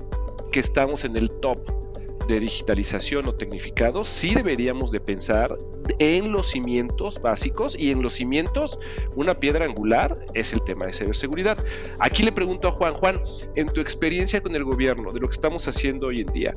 que 0.51 0.61
estamos 0.61 1.05
en 1.05 1.17
el 1.19 1.31
top 1.31 1.84
de 2.27 2.41
digitalización 2.41 3.29
o 3.29 3.35
tecnificado, 3.35 4.05
sí 4.05 4.35
deberíamos 4.35 4.91
de 4.91 5.01
pensar 5.01 5.57
en 5.99 6.33
los 6.33 6.51
cimientos 6.51 7.21
básicos 7.21 7.79
y 7.79 7.91
en 7.91 8.03
los 8.03 8.15
cimientos 8.15 8.79
una 9.15 9.35
piedra 9.35 9.65
angular 9.65 10.25
es 10.35 10.53
el 10.53 10.63
tema 10.63 10.87
de 10.87 10.93
ciberseguridad. 10.93 11.59
Aquí 12.01 12.23
le 12.23 12.33
pregunto 12.33 12.69
a 12.69 12.73
Juan, 12.73 12.95
Juan, 12.95 13.21
en 13.55 13.67
tu 13.67 13.81
experiencia 13.81 14.43
con 14.43 14.55
el 14.55 14.65
gobierno, 14.65 15.13
de 15.13 15.21
lo 15.21 15.29
que 15.29 15.35
estamos 15.35 15.67
haciendo 15.69 16.09
hoy 16.09 16.21
en 16.21 16.33
día, 16.33 16.53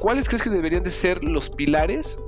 ¿cuáles 0.00 0.28
crees 0.28 0.42
que 0.42 0.50
deberían 0.50 0.82
de 0.82 0.90
ser 0.90 1.22
los 1.24 1.50
pilares 1.50 2.18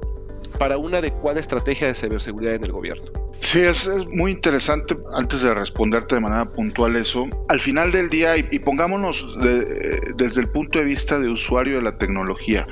para 0.58 0.78
una 0.78 0.98
adecuada 0.98 1.40
estrategia 1.40 1.88
de 1.88 1.94
ciberseguridad 1.94 2.54
en 2.54 2.64
el 2.64 2.72
gobierno? 2.72 3.04
Sí, 3.40 3.60
es, 3.60 3.88
muy 4.08 4.32
interesante, 4.32 4.96
antes 5.14 5.42
de 5.42 5.54
responderte 5.54 6.14
de 6.14 6.20
manera 6.20 6.50
puntual 6.50 6.96
eso, 6.96 7.28
al 7.48 7.60
final 7.60 7.92
del 7.92 8.08
día, 8.08 8.36
y, 8.36 8.58
pongámonos 8.58 9.36
desde 10.16 10.40
el 10.40 10.48
punto 10.48 10.78
de 10.78 10.84
vista 10.84 11.18
de 11.18 11.28
usuario 11.28 11.76
de 11.76 11.82
la 11.82 11.98
tecnología, 11.98 12.66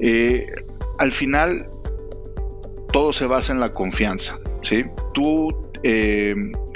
eh, 0.00 0.46
al 0.98 1.12
final 1.12 1.68
todo 2.92 3.12
se 3.12 3.26
basa 3.26 3.52
en 3.52 3.60
la 3.60 3.68
confianza, 3.68 4.38
¿sí? 4.62 4.84
Tú 5.12 5.48
eh, 5.82 6.34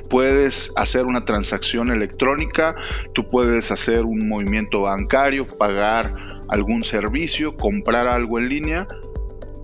puedes 0.08 0.70
hacer 0.76 1.06
una 1.06 1.24
transacción 1.24 1.90
electrónica, 1.90 2.76
tú 3.14 3.26
puedes 3.28 3.70
hacer 3.70 4.04
un 4.04 4.28
movimiento 4.28 4.82
bancario, 4.82 5.46
pagar 5.46 6.14
algún 6.48 6.84
servicio, 6.84 7.56
comprar 7.56 8.06
algo 8.08 8.38
en 8.38 8.48
línea, 8.50 8.86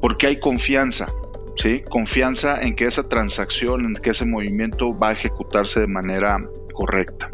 porque 0.01 0.27
hay 0.27 0.39
confianza, 0.39 1.09
¿sí? 1.57 1.83
Confianza 1.89 2.61
en 2.61 2.75
que 2.75 2.87
esa 2.87 3.09
transacción, 3.09 3.87
en 3.87 3.95
que 3.95 4.11
ese 4.11 4.25
movimiento 4.25 4.97
va 4.97 5.11
a 5.11 5.13
ejecutarse 5.13 5.81
de 5.81 5.87
manera 5.87 6.37
correcta. 6.73 7.31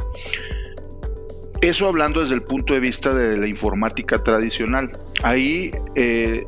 Eso 1.60 1.88
hablando 1.88 2.20
desde 2.20 2.34
el 2.34 2.42
punto 2.42 2.74
de 2.74 2.80
vista 2.80 3.14
de 3.14 3.38
la 3.38 3.46
informática 3.46 4.18
tradicional. 4.18 4.90
Ahí, 5.22 5.70
eh, 5.94 6.44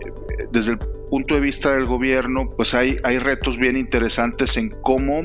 desde 0.51 0.73
el 0.73 0.79
punto 0.79 1.35
de 1.35 1.41
vista 1.41 1.73
del 1.73 1.87
gobierno, 1.87 2.51
pues 2.55 2.75
hay, 2.75 2.99
hay 3.03 3.19
retos 3.19 3.57
bien 3.57 3.77
interesantes 3.77 4.57
en 4.57 4.71
cómo 4.83 5.23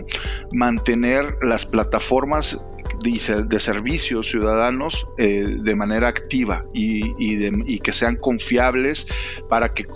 mantener 0.53 1.37
las 1.41 1.65
plataformas 1.65 2.57
de, 3.03 3.59
servicios 3.59 4.29
ciudadanos 4.29 5.07
eh, 5.17 5.43
de 5.59 5.75
manera 5.75 6.07
activa 6.07 6.65
y, 6.73 7.13
y, 7.17 7.79
que 7.79 7.91
sean 7.91 8.15
confiables 8.15 9.07
para 9.49 9.73
que 9.73 9.87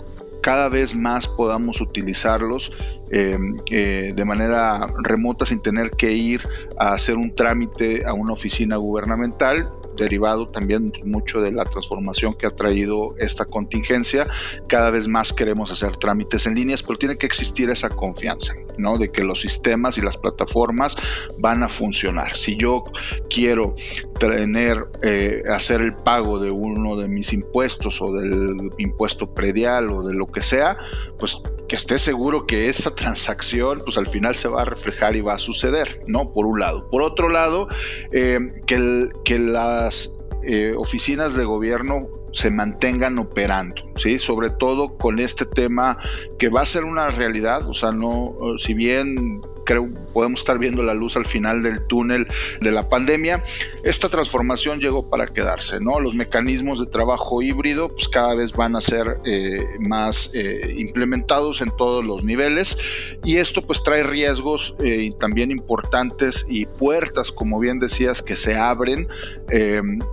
cada 0.46 0.68
vez 0.68 0.94
más 0.94 1.26
podamos 1.26 1.80
utilizarlos 1.80 2.70
eh, 3.10 3.38
eh, 3.70 4.12
de 4.14 4.24
manera 4.24 4.86
remota 5.02 5.46
sin 5.46 5.60
tener 5.60 5.90
que 5.90 6.12
ir 6.12 6.42
a 6.78 6.92
hacer 6.92 7.16
un 7.16 7.34
trámite 7.34 8.04
a 8.06 8.12
una 8.12 8.32
oficina 8.32 8.76
gubernamental 8.76 9.70
derivado 9.96 10.46
también 10.46 10.92
mucho 11.04 11.40
de 11.40 11.52
la 11.52 11.64
transformación 11.64 12.34
que 12.34 12.46
ha 12.46 12.50
traído 12.50 13.14
esta 13.18 13.44
contingencia. 13.44 14.26
Cada 14.68 14.90
vez 14.90 15.08
más 15.08 15.32
queremos 15.32 15.70
hacer 15.70 15.96
trámites 15.96 16.46
en 16.46 16.54
líneas, 16.54 16.82
pero 16.82 16.98
tiene 16.98 17.16
que 17.16 17.26
existir 17.26 17.70
esa 17.70 17.88
confianza, 17.88 18.54
¿no? 18.78 18.98
De 18.98 19.10
que 19.10 19.24
los 19.24 19.40
sistemas 19.40 19.98
y 19.98 20.02
las 20.02 20.16
plataformas 20.16 20.96
van 21.40 21.62
a 21.62 21.68
funcionar. 21.68 22.36
Si 22.36 22.56
yo 22.56 22.84
quiero 23.30 23.74
tener, 24.18 24.86
eh, 25.02 25.42
hacer 25.52 25.80
el 25.80 25.94
pago 25.94 26.38
de 26.38 26.50
uno 26.50 26.96
de 26.96 27.08
mis 27.08 27.32
impuestos 27.32 28.00
o 28.00 28.12
del 28.12 28.70
impuesto 28.78 29.32
predial 29.32 29.90
o 29.90 30.02
de 30.02 30.14
lo 30.14 30.26
que 30.26 30.42
sea, 30.42 30.76
pues 31.18 31.40
que 31.68 31.76
esté 31.76 31.98
seguro 31.98 32.46
que 32.46 32.68
esa 32.68 32.94
transacción 32.94 33.80
pues 33.84 33.96
al 33.96 34.06
final 34.06 34.34
se 34.34 34.48
va 34.48 34.62
a 34.62 34.64
reflejar 34.64 35.16
y 35.16 35.20
va 35.20 35.34
a 35.34 35.38
suceder, 35.38 36.00
¿no? 36.06 36.32
Por 36.32 36.46
un 36.46 36.60
lado. 36.60 36.88
Por 36.90 37.02
otro 37.02 37.28
lado, 37.28 37.68
eh, 38.12 38.38
que, 38.66 39.08
que 39.24 39.38
las 39.38 40.10
eh, 40.42 40.74
oficinas 40.76 41.34
de 41.34 41.44
gobierno 41.44 42.08
se 42.32 42.50
mantengan 42.50 43.18
operando, 43.18 43.82
¿sí? 43.96 44.18
Sobre 44.18 44.50
todo 44.50 44.96
con 44.96 45.18
este 45.18 45.46
tema 45.46 45.98
que 46.38 46.48
va 46.48 46.60
a 46.60 46.66
ser 46.66 46.84
una 46.84 47.08
realidad, 47.08 47.66
o 47.68 47.74
sea, 47.74 47.92
no, 47.92 48.34
si 48.58 48.74
bien 48.74 49.40
creo 49.66 49.90
podemos 50.14 50.40
estar 50.40 50.58
viendo 50.58 50.82
la 50.82 50.94
luz 50.94 51.16
al 51.16 51.26
final 51.26 51.62
del 51.62 51.86
túnel 51.88 52.26
de 52.62 52.70
la 52.70 52.88
pandemia. 52.88 53.42
Esta 53.84 54.08
transformación 54.08 54.80
llegó 54.80 55.10
para 55.10 55.26
quedarse, 55.26 55.78
¿no? 55.80 56.00
Los 56.00 56.14
mecanismos 56.14 56.80
de 56.80 56.86
trabajo 56.86 57.42
híbrido 57.42 57.88
pues 57.88 58.08
cada 58.08 58.34
vez 58.34 58.52
van 58.52 58.76
a 58.76 58.80
ser 58.80 59.18
eh, 59.26 59.58
más 59.80 60.30
eh, 60.32 60.74
implementados 60.78 61.60
en 61.60 61.70
todos 61.76 62.04
los 62.04 62.24
niveles 62.24 62.78
y 63.24 63.36
esto 63.36 63.60
pues 63.60 63.82
trae 63.82 64.02
riesgos 64.02 64.74
eh, 64.82 65.10
también 65.20 65.50
importantes 65.50 66.46
y 66.48 66.64
puertas, 66.64 67.30
como 67.30 67.58
bien 67.58 67.78
decías, 67.78 68.22
que 68.22 68.36
se 68.36 68.56
abren 68.56 69.08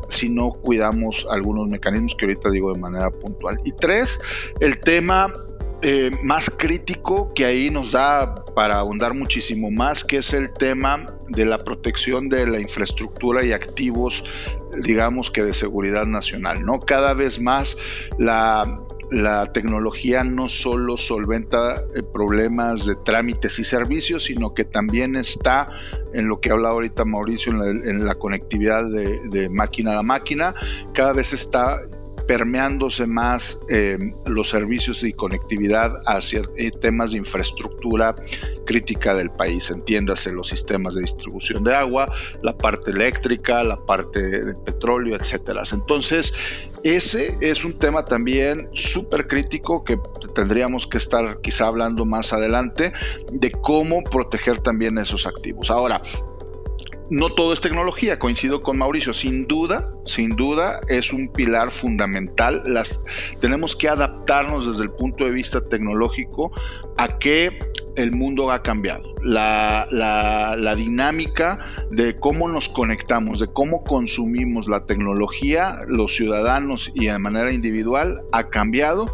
si 0.10 0.30
no 0.30 0.52
cuidamos 0.52 1.26
algunos 1.30 1.68
mecanismos 1.68 2.16
que 2.18 2.26
ahorita 2.26 2.50
digo 2.50 2.74
de 2.74 2.80
manera 2.80 3.10
puntual. 3.10 3.60
Y 3.64 3.72
tres, 3.72 4.20
el 4.60 4.80
tema 4.80 5.34
eh, 5.86 6.12
más 6.24 6.50
crítico 6.50 7.34
que 7.34 7.46
ahí 7.46 7.70
nos 7.70 7.92
da 7.92 8.36
para 8.56 8.76
ahondar 8.76 9.14
muchísimo 9.14 9.70
más, 9.70 10.06
que 10.06 10.18
es 10.18 10.34
el 10.34 10.54
tema 10.54 11.06
de 11.28 11.46
la 11.46 11.58
protección 11.58 12.30
de 12.30 12.48
la 12.48 12.62
infraestructura 12.62 13.44
y 13.44 13.52
activos, 13.52 14.24
digamos 14.82 15.30
que 15.30 15.44
de 15.44 15.54
seguridad 15.54 16.06
nacional, 16.06 16.66
¿no? 16.66 16.80
Cada 16.80 17.14
vez 17.14 17.42
más 17.42 17.78
la, 18.18 18.80
tecnología 19.54 20.24
no 20.24 20.48
solo 20.48 20.98
solventa 20.98 21.76
eh, 21.76 22.02
problemas 22.14 22.86
de 22.86 22.96
trámites 22.96 23.60
y 23.60 23.66
servicios, 23.66 24.24
sino 24.24 24.54
que 24.54 24.64
también 24.64 25.18
está 25.18 25.70
en 26.14 26.30
lo 26.30 26.40
que 26.40 26.50
habla 26.50 26.70
ahorita 26.70 27.04
Mauricio, 27.04 27.52
en 27.52 28.06
la, 28.06 28.16
conectividad 28.16 28.84
de 28.86 29.50
máquina 29.50 30.00
a 30.00 30.02
máquina, 30.02 30.56
cada 30.94 31.12
vez 31.12 31.34
está 31.34 31.78
permeándose 32.28 33.06
más 33.06 33.60
eh, 33.70 33.98
los 34.26 34.50
servicios 34.50 35.04
y 35.04 35.14
conectividad 35.14 35.92
hacia 36.06 36.42
eh, 36.58 36.72
temas 36.72 37.12
de 37.12 37.18
infraestructura 37.18 38.16
crítica 38.66 39.14
del 39.14 39.30
país, 39.30 39.70
entiéndase 39.70 40.32
los 40.32 40.48
sistemas 40.48 40.96
de 40.96 41.02
distribución 41.02 41.64
de 41.64 41.76
agua, 41.76 42.12
la 42.42 42.58
parte 42.58 42.92
eléctrica, 42.92 43.64
la 43.64 43.78
parte 43.78 44.22
de 44.22 44.56
petróleo, 44.56 45.16
etcétera. 45.16 45.64
Entonces, 45.72 46.34
ese 46.84 47.38
es 47.42 47.64
un 47.64 47.74
tema 47.80 48.04
también 48.06 48.70
súper 48.74 49.28
crítico 49.28 49.84
que 49.84 49.98
tendríamos 50.36 50.88
que 50.88 50.98
estar 50.98 51.40
quizá 51.42 51.68
hablando 51.68 52.06
más 52.06 52.34
adelante 52.34 52.94
de 53.32 53.52
cómo 53.52 54.04
proteger 54.04 54.60
también 54.60 54.98
esos 54.98 55.26
activos. 55.26 55.72
Ahora, 55.72 56.02
no 57.10 57.30
todo 57.30 57.54
es 57.54 57.62
tecnología, 57.62 58.18
coincido 58.20 58.62
con 58.62 58.78
Mauricio, 58.78 59.14
sin 59.14 59.46
duda, 59.46 59.90
sin 60.06 60.32
duda 60.32 60.80
es 60.88 61.12
un 61.14 61.28
pilar 61.28 61.72
fundamental. 61.72 62.64
Tenemos 63.40 63.76
que 63.76 63.90
adaptarnos 63.90 64.68
desde 64.68 64.84
el 64.84 64.92
punto 64.92 65.26
de 65.26 65.32
vista 65.32 65.62
tecnológico 65.62 66.52
a 66.98 67.20
que 67.20 67.60
el 67.96 68.12
mundo 68.12 68.52
ha 68.52 68.64
cambiado. 68.64 69.14
La, 69.24 69.88
la, 69.92 70.76
dinámica 70.76 71.60
de 71.92 72.16
cómo 72.16 72.48
nos 72.48 72.68
conectamos, 72.68 73.40
de 73.40 73.48
cómo 73.48 73.84
consumimos 73.84 74.68
la 74.68 74.86
tecnología, 74.86 75.78
los 75.88 76.16
ciudadanos 76.16 76.92
y 76.96 77.06
de 77.06 77.20
manera 77.20 77.54
individual 77.54 78.22
ha 78.32 78.50
cambiado 78.50 79.06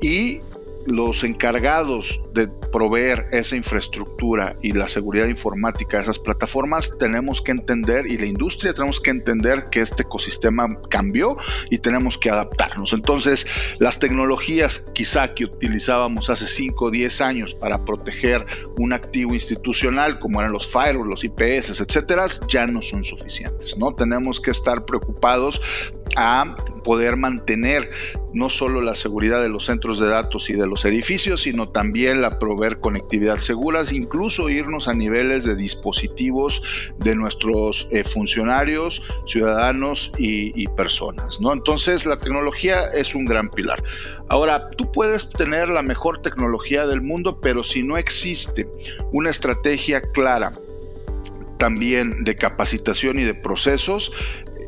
y 0.00 0.40
los 0.86 1.24
encargados 1.24 2.20
de 2.34 2.48
proveer 2.76 3.24
esa 3.32 3.56
infraestructura 3.56 4.54
y 4.60 4.72
la 4.72 4.86
seguridad 4.86 5.28
informática 5.28 5.96
de 5.96 6.02
esas 6.02 6.18
plataformas, 6.18 6.92
tenemos 6.98 7.40
que 7.40 7.52
entender, 7.52 8.06
y 8.06 8.18
la 8.18 8.26
industria 8.26 8.74
tenemos 8.74 9.00
que 9.00 9.12
entender 9.12 9.64
que 9.70 9.80
este 9.80 10.02
ecosistema 10.02 10.68
cambió 10.90 11.38
y 11.70 11.78
tenemos 11.78 12.18
que 12.18 12.28
adaptarnos. 12.28 12.92
Entonces, 12.92 13.46
las 13.78 13.98
tecnologías 13.98 14.84
quizá 14.92 15.32
que 15.32 15.46
utilizábamos 15.46 16.28
hace 16.28 16.46
5 16.46 16.84
o 16.84 16.90
10 16.90 17.20
años 17.22 17.54
para 17.54 17.82
proteger 17.82 18.44
un 18.76 18.92
activo 18.92 19.32
institucional, 19.32 20.18
como 20.18 20.40
eran 20.40 20.52
los 20.52 20.66
firewalls, 20.66 21.08
los 21.08 21.24
IPS, 21.24 21.80
etcétera, 21.80 22.26
ya 22.46 22.66
no 22.66 22.82
son 22.82 23.04
suficientes. 23.04 23.78
¿no? 23.78 23.94
Tenemos 23.94 24.38
que 24.38 24.50
estar 24.50 24.84
preocupados 24.84 25.62
a 26.14 26.54
poder 26.84 27.16
mantener 27.16 27.88
no 28.36 28.50
solo 28.50 28.82
la 28.82 28.94
seguridad 28.94 29.40
de 29.40 29.48
los 29.48 29.64
centros 29.64 29.98
de 29.98 30.08
datos 30.08 30.50
y 30.50 30.52
de 30.52 30.66
los 30.66 30.84
edificios, 30.84 31.42
sino 31.42 31.70
también 31.70 32.20
la 32.20 32.38
proveer 32.38 32.80
conectividad 32.80 33.38
seguras, 33.38 33.92
incluso 33.92 34.50
irnos 34.50 34.88
a 34.88 34.92
niveles 34.92 35.44
de 35.46 35.56
dispositivos 35.56 36.62
de 36.98 37.16
nuestros 37.16 37.88
eh, 37.90 38.04
funcionarios, 38.04 39.02
ciudadanos 39.26 40.12
y, 40.18 40.52
y, 40.62 40.66
personas. 40.66 41.40
¿no? 41.40 41.50
Entonces 41.50 42.04
la 42.04 42.18
tecnología 42.18 42.88
es 42.88 43.14
un 43.14 43.24
gran 43.24 43.48
pilar. 43.48 43.82
Ahora, 44.28 44.68
tú 44.68 44.92
puedes 44.92 45.30
tener 45.30 45.70
la 45.70 45.80
mejor 45.80 46.20
tecnología 46.20 46.86
del 46.86 47.00
mundo, 47.00 47.40
pero 47.40 47.64
si 47.64 47.82
no 47.82 47.96
existe 47.96 48.68
una 49.12 49.30
estrategia 49.30 50.02
clara 50.02 50.52
también 51.58 52.24
de 52.24 52.36
capacitación 52.36 53.18
y 53.18 53.24
de 53.24 53.34
procesos, 53.34 54.12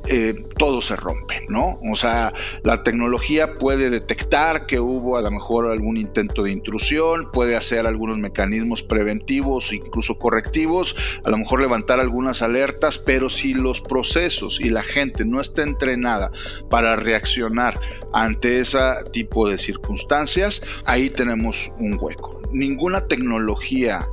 eh, 0.08 0.34
todo 0.56 0.80
se 0.80 0.96
rompe, 0.96 1.40
¿no? 1.48 1.78
O 1.90 1.96
sea, 1.96 2.32
la 2.62 2.82
tecnología 2.82 3.54
puede 3.54 3.90
detectar 3.90 4.66
que 4.66 4.80
hubo 4.80 5.16
a 5.16 5.22
lo 5.22 5.30
mejor 5.30 5.70
algún 5.70 5.96
intento 5.96 6.42
de 6.42 6.52
intrusión, 6.52 7.30
puede 7.32 7.56
hacer 7.56 7.86
algunos 7.86 8.16
mecanismos 8.16 8.82
preventivos, 8.82 9.72
incluso 9.72 10.18
correctivos, 10.18 10.96
a 11.24 11.30
lo 11.30 11.38
mejor 11.38 11.60
levantar 11.60 12.00
algunas 12.00 12.42
alertas, 12.42 12.98
pero 12.98 13.28
si 13.28 13.54
los 13.54 13.80
procesos 13.80 14.58
y 14.60 14.70
la 14.70 14.82
gente 14.82 15.24
no 15.24 15.40
está 15.40 15.62
entrenada 15.62 16.32
para 16.70 16.96
reaccionar 16.96 17.78
ante 18.12 18.60
ese 18.60 18.78
tipo 19.12 19.48
de 19.48 19.58
circunstancias, 19.58 20.62
ahí 20.86 21.10
tenemos 21.10 21.70
un 21.78 21.98
hueco. 22.00 22.40
Ninguna 22.52 23.02
tecnología 23.02 24.08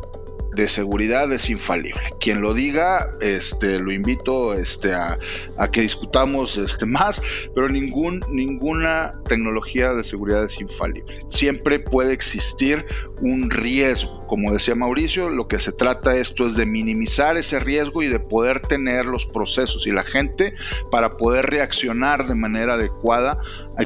de 0.55 0.67
seguridad 0.67 1.31
es 1.31 1.49
infalible. 1.49 2.01
Quien 2.19 2.41
lo 2.41 2.53
diga, 2.53 3.11
este, 3.21 3.79
lo 3.79 3.91
invito 3.91 4.53
este, 4.53 4.93
a, 4.93 5.17
que 5.71 5.81
discutamos 5.81 6.57
este, 6.57 6.85
más, 6.85 7.21
pero 7.53 7.69
ningún, 7.69 8.21
ninguna 8.29 9.13
tecnología 9.27 9.93
de 9.93 10.03
seguridad 10.03 10.45
es 10.45 10.59
infalible. 10.59 11.25
Siempre 11.29 11.79
puede 11.79 12.13
existir 12.13 12.85
un 13.21 13.49
riesgo. 13.49 14.25
Como 14.27 14.51
decía 14.51 14.75
Mauricio, 14.75 15.29
lo 15.29 15.47
que 15.47 15.59
se 15.59 15.71
trata 15.71 16.15
esto 16.15 16.47
es 16.47 16.55
de 16.55 16.65
minimizar 16.65 17.37
ese 17.37 17.59
riesgo 17.59 18.01
y 18.01 18.07
de 18.07 18.19
poder 18.19 18.61
tener 18.61 19.05
los 19.05 19.25
procesos 19.25 19.85
y 19.85 19.91
la 19.91 20.03
gente 20.03 20.53
para 20.89 21.17
poder 21.17 21.45
reaccionar 21.45 22.27
de 22.27 22.35
manera 22.35 22.73
adecuada 22.73 23.37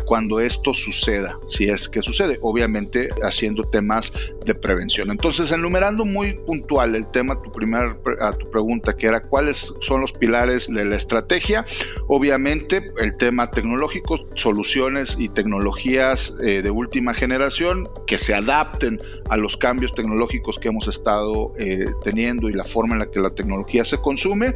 cuando 0.05 0.39
esto 0.39 0.73
suceda, 0.73 1.35
si 1.47 1.69
es 1.69 1.89
que 1.89 2.01
sucede, 2.01 2.37
obviamente 2.41 3.09
haciendo 3.23 3.63
temas 3.63 4.13
de 4.45 4.53
prevención. 4.53 5.09
Entonces, 5.09 5.51
enumerando 5.51 6.05
muy 6.05 6.33
puntual 6.33 6.95
el 6.95 7.07
tema, 7.07 7.41
tu 7.41 7.51
primer, 7.51 7.97
a 8.21 8.31
tu 8.33 8.49
pregunta, 8.51 8.95
que 8.95 9.07
era 9.07 9.21
cuáles 9.21 9.73
son 9.81 10.01
los 10.01 10.11
pilares 10.11 10.67
de 10.67 10.85
la 10.85 10.95
estrategia, 10.95 11.65
obviamente 12.07 12.91
el 12.99 13.15
tema 13.17 13.49
tecnológico, 13.49 14.27
soluciones 14.35 15.15
y 15.17 15.29
tecnologías 15.29 16.33
eh, 16.43 16.61
de 16.61 16.69
última 16.69 17.13
generación 17.13 17.89
que 18.05 18.17
se 18.17 18.33
adapten 18.33 18.99
a 19.29 19.37
los 19.37 19.57
cambios 19.57 19.93
tecnológicos 19.93 20.59
que 20.59 20.67
hemos 20.67 20.87
estado 20.87 21.53
eh, 21.57 21.85
teniendo 22.03 22.49
y 22.49 22.53
la 22.53 22.65
forma 22.65 22.93
en 22.93 22.99
la 22.99 23.11
que 23.11 23.19
la 23.19 23.29
tecnología 23.29 23.83
se 23.83 23.97
consume. 23.97 24.53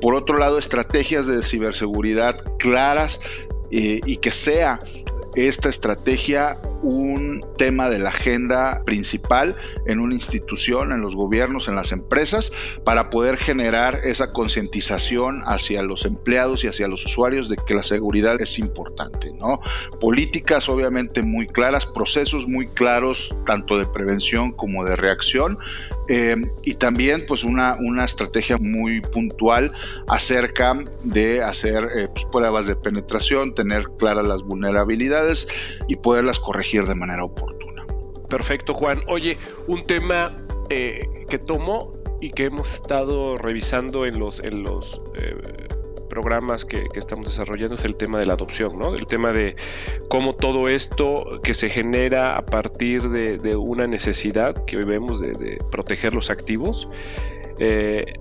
Por 0.00 0.14
otro 0.14 0.38
lado, 0.38 0.58
estrategias 0.58 1.26
de 1.26 1.42
ciberseguridad 1.42 2.36
claras 2.58 3.20
eh, 3.70 4.00
y 4.04 4.16
que 4.18 4.30
sea 4.30 4.78
esta 5.36 5.68
estrategia 5.68 6.58
un 6.82 7.44
tema 7.58 7.90
de 7.90 7.98
la 7.98 8.08
agenda 8.08 8.82
principal 8.84 9.56
en 9.86 10.00
una 10.00 10.14
institución, 10.14 10.92
en 10.92 11.00
los 11.00 11.14
gobiernos, 11.14 11.68
en 11.68 11.76
las 11.76 11.92
empresas, 11.92 12.52
para 12.84 13.10
poder 13.10 13.36
generar 13.36 14.00
esa 14.04 14.30
concientización 14.30 15.42
hacia 15.46 15.82
los 15.82 16.04
empleados 16.04 16.64
y 16.64 16.68
hacia 16.68 16.88
los 16.88 17.04
usuarios 17.04 17.48
de 17.48 17.56
que 17.56 17.74
la 17.74 17.82
seguridad 17.82 18.40
es 18.40 18.58
importante, 18.58 19.32
¿no? 19.32 19.60
Políticas 20.00 20.68
obviamente 20.68 21.22
muy 21.22 21.46
claras, 21.46 21.86
procesos 21.86 22.48
muy 22.48 22.66
claros, 22.66 23.34
tanto 23.46 23.78
de 23.78 23.86
prevención 23.86 24.52
como 24.52 24.84
de 24.84 24.96
reacción, 24.96 25.58
eh, 26.08 26.36
y 26.62 26.74
también 26.74 27.22
pues 27.26 27.44
una, 27.44 27.76
una 27.80 28.04
estrategia 28.04 28.56
muy 28.58 29.00
puntual 29.00 29.72
acerca 30.08 30.74
de 31.02 31.42
hacer 31.42 31.88
eh, 31.96 32.08
pues, 32.12 32.24
pruebas 32.26 32.66
de 32.66 32.76
penetración, 32.76 33.54
tener 33.54 33.88
claras 33.98 34.26
las 34.26 34.42
vulnerabilidades 34.42 35.48
y 35.88 35.96
poderlas 35.96 36.38
corregir 36.38 36.84
de 36.86 36.94
manera 36.94 37.24
oportuna. 37.24 37.84
Perfecto, 38.28 38.74
Juan. 38.74 39.02
Oye, 39.08 39.36
un 39.66 39.84
tema 39.86 40.34
eh, 40.70 41.08
que 41.28 41.38
tomo 41.38 41.92
y 42.20 42.30
que 42.30 42.44
hemos 42.44 42.72
estado 42.72 43.36
revisando 43.36 44.06
en 44.06 44.18
los, 44.18 44.42
en 44.42 44.62
los 44.62 45.00
programas 46.16 46.64
que, 46.64 46.88
estamos 46.94 47.28
desarrollando 47.28 47.74
es 47.74 47.84
el 47.84 47.94
tema 47.94 48.18
de 48.18 48.24
la 48.24 48.32
adopción, 48.32 48.78
¿no? 48.78 48.94
El 48.94 49.06
tema 49.06 49.32
de 49.32 49.54
cómo 50.08 50.34
todo 50.34 50.66
esto 50.66 51.42
que 51.42 51.52
se 51.52 51.68
genera 51.68 52.38
a 52.38 52.46
partir 52.46 53.10
de, 53.10 53.54
una 53.54 53.86
necesidad 53.86 54.64
que 54.64 54.78
hoy 54.78 54.86
vemos 54.86 55.20
de, 55.20 55.58
proteger 55.70 56.14
los 56.14 56.30
activos, 56.30 56.88
eh, 57.58 58.14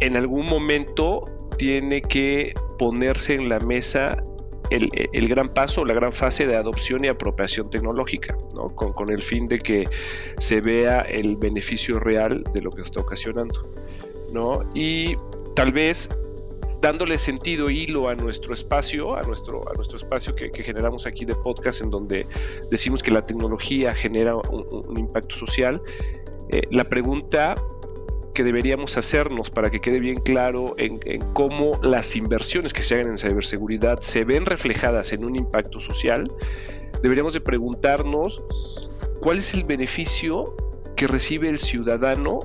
en 0.00 0.16
algún 0.16 0.46
momento 0.46 1.30
tiene 1.56 2.02
que 2.02 2.54
ponerse 2.76 3.34
en 3.34 3.48
la 3.48 3.60
mesa 3.60 4.24
el, 4.70 5.28
gran 5.28 5.54
paso, 5.54 5.84
la 5.84 5.94
gran 5.94 6.12
fase 6.12 6.44
de 6.44 6.56
adopción 6.56 7.04
y 7.04 7.08
apropiación 7.08 7.70
tecnológica, 7.70 8.36
¿no? 8.56 8.66
con, 8.74 8.92
con, 8.94 9.12
el 9.12 9.22
fin 9.22 9.46
de 9.46 9.60
que 9.60 9.84
se 10.38 10.60
vea 10.60 11.02
el 11.02 11.36
beneficio 11.36 12.00
real 12.00 12.42
de 12.52 12.62
lo 12.62 12.70
que 12.70 12.82
está 12.82 12.98
ocasionando. 12.98 13.72
¿no? 14.32 14.60
Y 14.74 15.14
tal 15.54 15.70
vez 15.70 16.08
dándole 16.80 17.18
sentido 17.18 17.70
hilo 17.70 18.08
a 18.08 18.14
nuestro 18.14 18.54
espacio, 18.54 19.16
a 19.16 19.22
nuestro, 19.22 19.68
a 19.68 19.74
nuestro 19.74 19.96
espacio 19.96 20.34
que, 20.34 20.50
generamos 20.62 21.06
aquí 21.06 21.24
de 21.24 21.34
podcast, 21.34 21.82
en 21.82 21.90
donde 21.90 22.26
decimos 22.70 23.02
que 23.02 23.10
la 23.10 23.26
tecnología 23.26 23.92
genera 23.92 24.36
un, 24.36 24.98
impacto 24.98 25.36
social. 25.36 25.80
Eh, 26.50 26.62
la 26.70 26.84
pregunta 26.84 27.54
que 28.38 28.44
deberíamos 28.44 28.96
hacernos 28.96 29.50
para 29.50 29.68
que 29.68 29.80
quede 29.80 29.98
bien 29.98 30.20
claro 30.20 30.76
en, 30.78 31.00
cómo 31.32 31.72
las 31.82 32.14
inversiones 32.14 32.72
que 32.72 32.84
se 32.84 32.94
hagan 32.94 33.10
en 33.10 33.18
ciberseguridad 33.18 33.98
se 33.98 34.24
ven 34.24 34.46
reflejadas 34.46 35.12
en 35.12 35.24
un 35.24 35.34
impacto 35.34 35.80
social, 35.80 36.30
deberíamos 37.02 37.34
de 37.34 37.40
preguntarnos 37.40 38.40
cuál 39.20 39.38
es 39.38 39.54
el 39.54 39.64
beneficio 39.64 40.54
que 40.94 41.08
recibe 41.08 41.48
el 41.48 41.58
ciudadano 41.58 42.38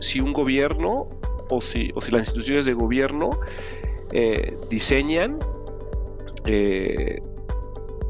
si 0.00 0.20
un 0.20 0.32
gobierno 0.32 1.08
o 1.50 1.60
si, 1.60 1.90
o 1.94 2.00
si 2.00 2.10
las 2.10 2.20
instituciones 2.20 2.66
de 2.66 2.74
gobierno 2.74 3.30
eh, 4.12 4.56
diseñan, 4.70 5.38
eh, 6.46 7.20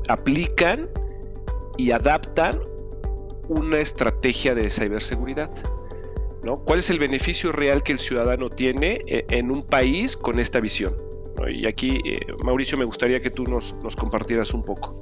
aplican 0.09 0.89
y 1.77 1.91
adaptan 1.91 2.61
una 3.49 3.81
estrategia 3.81 4.55
de 4.55 4.71
ciberseguridad. 4.71 5.51
¿no? 6.45 6.59
¿Cuál 6.59 6.79
es 6.79 6.91
el 6.91 7.01
beneficio 7.01 7.51
real 7.51 7.83
que 7.83 7.93
el 7.93 7.99
ciudadano 7.99 8.49
tiene 8.49 9.01
eh, 9.07 9.25
en 9.31 9.51
un 9.51 9.65
país 9.65 10.17
con 10.17 10.39
esta 10.39 10.61
visión? 10.61 10.95
Y 11.49 11.69
aquí, 11.69 12.01
Mauricio, 12.45 12.77
me 12.77 12.85
gustaría 12.85 13.21
que 13.21 13.31
tú 13.31 13.45
nos, 13.45 13.73
compartieras 13.95 14.53
un 14.55 14.65
poco. 14.65 14.99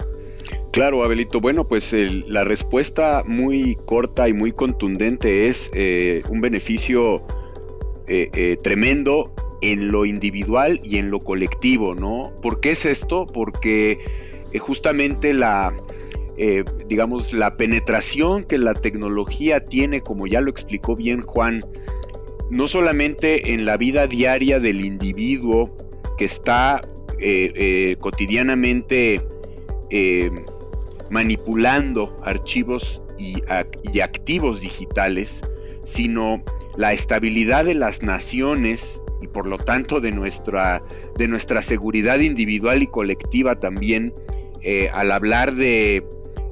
Claro, 0.70 1.03
Abelito. 1.03 1.40
Bueno, 1.40 1.64
pues 1.64 1.94
la 1.94 2.44
respuesta 2.44 3.25
muy 3.27 3.75
corta 3.87 4.29
y 4.29 4.35
muy 4.35 4.53
contundente 4.53 5.49
es 5.49 5.70
un 6.29 6.42
beneficio 6.42 7.22
eh, 8.09 8.31
eh, 8.35 8.57
tremendo 8.62 9.33
en 9.62 9.88
lo 9.88 10.05
individual 10.05 10.79
y 10.85 10.99
en 10.99 11.11
lo 11.11 11.19
colectivo, 11.19 11.97
¿no? 11.97 12.33
¿Por 12.40 12.61
qué 12.61 12.71
es 12.73 12.85
esto? 12.85 13.27
Porque 13.27 13.99
eh, 14.53 14.59
justamente 14.59 15.33
la, 15.33 15.75
digamos, 16.87 17.33
la 17.33 17.57
penetración 17.57 18.45
que 18.45 18.59
la 18.59 18.75
tecnología 18.75 19.64
tiene, 19.64 20.03
como 20.03 20.27
ya 20.27 20.40
lo 20.40 20.51
explicó 20.51 20.95
bien 20.95 21.23
Juan, 21.23 21.62
no 22.51 22.69
solamente 22.69 23.55
en 23.55 23.64
la 23.64 23.77
vida 23.77 24.07
diaria 24.07 24.61
del 24.61 24.85
individuo 24.85 25.75
que 26.19 26.27
está 26.27 26.81
cotidianamente 27.99 29.21
manipulando 31.11 32.14
archivos 32.23 33.01
y, 33.19 33.37
y 33.90 34.01
activos 34.01 34.61
digitales, 34.61 35.40
sino 35.85 36.45
la 36.77 36.93
estabilidad 36.93 37.65
de 37.65 37.75
las 37.75 38.03
naciones 38.03 39.01
y 39.23 39.29
por 39.29 39.47
lo 39.47 39.59
tanto 39.59 40.01
de 40.01 40.12
nuestra, 40.12 40.83
de 41.17 41.29
nuestra 41.29 41.62
seguridad 41.62 42.19
individual 42.19 42.83
y 42.83 42.87
colectiva 42.87 43.59
también, 43.59 44.12
eh, 44.62 44.91
al 44.93 45.12
hablar 45.12 45.55
de 45.55 46.05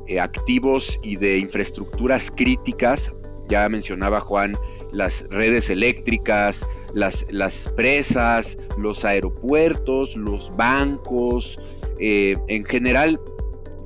eh, 0.06 0.20
activos 0.20 0.98
y 1.02 1.16
de 1.16 1.38
infraestructuras 1.38 2.30
críticas, 2.30 3.10
ya 3.48 3.68
mencionaba 3.68 4.20
Juan, 4.20 4.56
las 4.92 5.28
redes 5.28 5.68
eléctricas, 5.68 6.66
las, 6.94 7.26
las 7.28 7.72
presas, 7.76 8.56
los 8.78 9.04
aeropuertos, 9.04 10.16
los 10.16 10.50
bancos, 10.56 11.58
eh, 11.98 12.36
en 12.48 12.64
general 12.64 13.20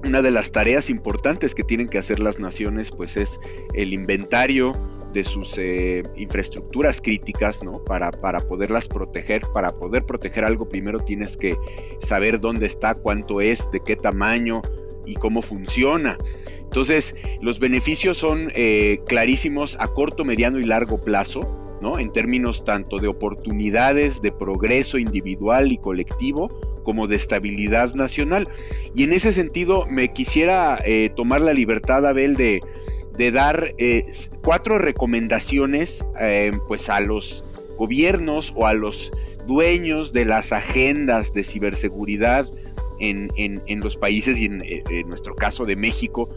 una 0.04 0.22
de 0.22 0.30
las 0.30 0.52
tareas 0.52 0.90
importantes 0.90 1.54
que 1.54 1.64
tienen 1.64 1.88
que 1.88 1.98
hacer 1.98 2.20
las 2.20 2.38
naciones 2.38 2.90
pues 2.90 3.16
es 3.16 3.40
el 3.74 3.92
inventario 3.92 4.72
de 5.18 5.24
sus 5.24 5.58
eh, 5.58 6.04
infraestructuras 6.16 7.00
críticas, 7.00 7.64
¿no? 7.64 7.82
Para, 7.84 8.12
para 8.12 8.38
poderlas 8.38 8.86
proteger. 8.86 9.42
Para 9.52 9.70
poder 9.70 10.04
proteger 10.04 10.44
algo, 10.44 10.68
primero 10.68 11.00
tienes 11.00 11.36
que 11.36 11.56
saber 11.98 12.38
dónde 12.38 12.66
está, 12.66 12.94
cuánto 12.94 13.40
es, 13.40 13.68
de 13.72 13.80
qué 13.80 13.96
tamaño 13.96 14.62
y 15.04 15.14
cómo 15.14 15.42
funciona. 15.42 16.16
Entonces, 16.60 17.16
los 17.40 17.58
beneficios 17.58 18.16
son 18.18 18.52
eh, 18.54 19.00
clarísimos 19.06 19.76
a 19.80 19.88
corto, 19.88 20.24
mediano 20.24 20.60
y 20.60 20.64
largo 20.64 20.98
plazo, 20.98 21.40
¿no? 21.82 21.98
En 21.98 22.12
términos 22.12 22.64
tanto 22.64 22.98
de 22.98 23.08
oportunidades, 23.08 24.20
de 24.20 24.30
progreso 24.30 24.98
individual 24.98 25.72
y 25.72 25.78
colectivo, 25.78 26.48
como 26.84 27.08
de 27.08 27.16
estabilidad 27.16 27.94
nacional. 27.94 28.48
Y 28.94 29.02
en 29.02 29.12
ese 29.12 29.32
sentido, 29.32 29.84
me 29.86 30.12
quisiera 30.12 30.78
eh, 30.84 31.10
tomar 31.16 31.40
la 31.40 31.52
libertad, 31.52 32.06
Abel, 32.06 32.36
de, 32.36 32.60
de 33.18 33.32
dar 33.32 33.74
eh, 33.78 34.10
cuatro 34.42 34.78
recomendaciones 34.78 36.04
eh, 36.20 36.52
pues 36.68 36.88
a 36.88 37.00
los 37.00 37.44
gobiernos 37.76 38.52
o 38.56 38.66
a 38.66 38.72
los 38.72 39.10
dueños 39.46 40.12
de 40.12 40.24
las 40.24 40.52
agendas 40.52 41.34
de 41.34 41.42
ciberseguridad 41.42 42.48
en, 43.00 43.80
los 43.82 43.96
países 43.96 44.38
y 44.38 44.46
en, 44.46 45.08
nuestro 45.08 45.34
caso 45.34 45.64
de 45.64 45.76
México, 45.76 46.28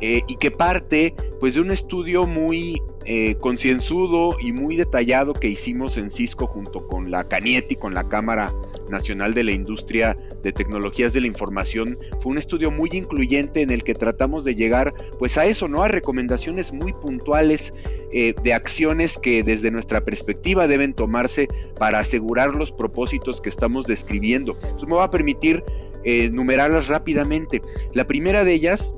eh, 0.00 0.22
y 0.28 0.36
que 0.36 0.50
parte 0.50 1.14
pues 1.40 1.54
de 1.54 1.60
un 1.60 1.70
estudio 1.70 2.26
muy 2.26 2.80
eh, 3.04 3.36
concienzudo 3.40 4.36
y 4.40 4.52
muy 4.52 4.76
detallado 4.76 5.32
que 5.32 5.48
hicimos 5.48 5.96
en 5.96 6.10
Cisco 6.10 6.46
junto 6.46 6.86
con 6.86 7.10
la 7.10 7.24
Canieti, 7.24 7.74
con 7.74 7.94
la 7.94 8.04
Cámara 8.04 8.52
Nacional 8.90 9.34
de 9.34 9.44
la 9.44 9.52
Industria 9.52 10.16
de 10.42 10.52
Tecnologías 10.52 11.12
de 11.12 11.20
la 11.20 11.26
Información. 11.26 11.96
Fue 12.20 12.32
un 12.32 12.38
estudio 12.38 12.70
muy 12.70 12.90
incluyente 12.92 13.62
en 13.62 13.70
el 13.70 13.84
que 13.84 13.94
tratamos 13.94 14.44
de 14.44 14.54
llegar 14.54 14.94
pues 15.18 15.38
a 15.38 15.46
eso, 15.46 15.68
¿no? 15.68 15.82
A 15.82 15.88
recomendaciones 15.88 16.72
muy 16.72 16.92
puntuales 16.92 17.72
eh, 18.12 18.34
de 18.42 18.54
acciones 18.54 19.18
que 19.18 19.42
desde 19.42 19.70
nuestra 19.70 20.04
perspectiva 20.04 20.66
deben 20.66 20.94
tomarse 20.94 21.48
para 21.78 21.98
asegurar 21.98 22.54
los 22.54 22.72
propósitos 22.72 23.40
que 23.40 23.48
estamos 23.48 23.86
describiendo. 23.86 24.56
Esto 24.62 24.86
me 24.86 24.94
va 24.94 25.04
a 25.04 25.10
permitir 25.10 25.62
enumerarlas 26.04 26.88
rápidamente. 26.88 27.60
La 27.92 28.06
primera 28.06 28.44
de 28.44 28.54
ellas 28.54 28.94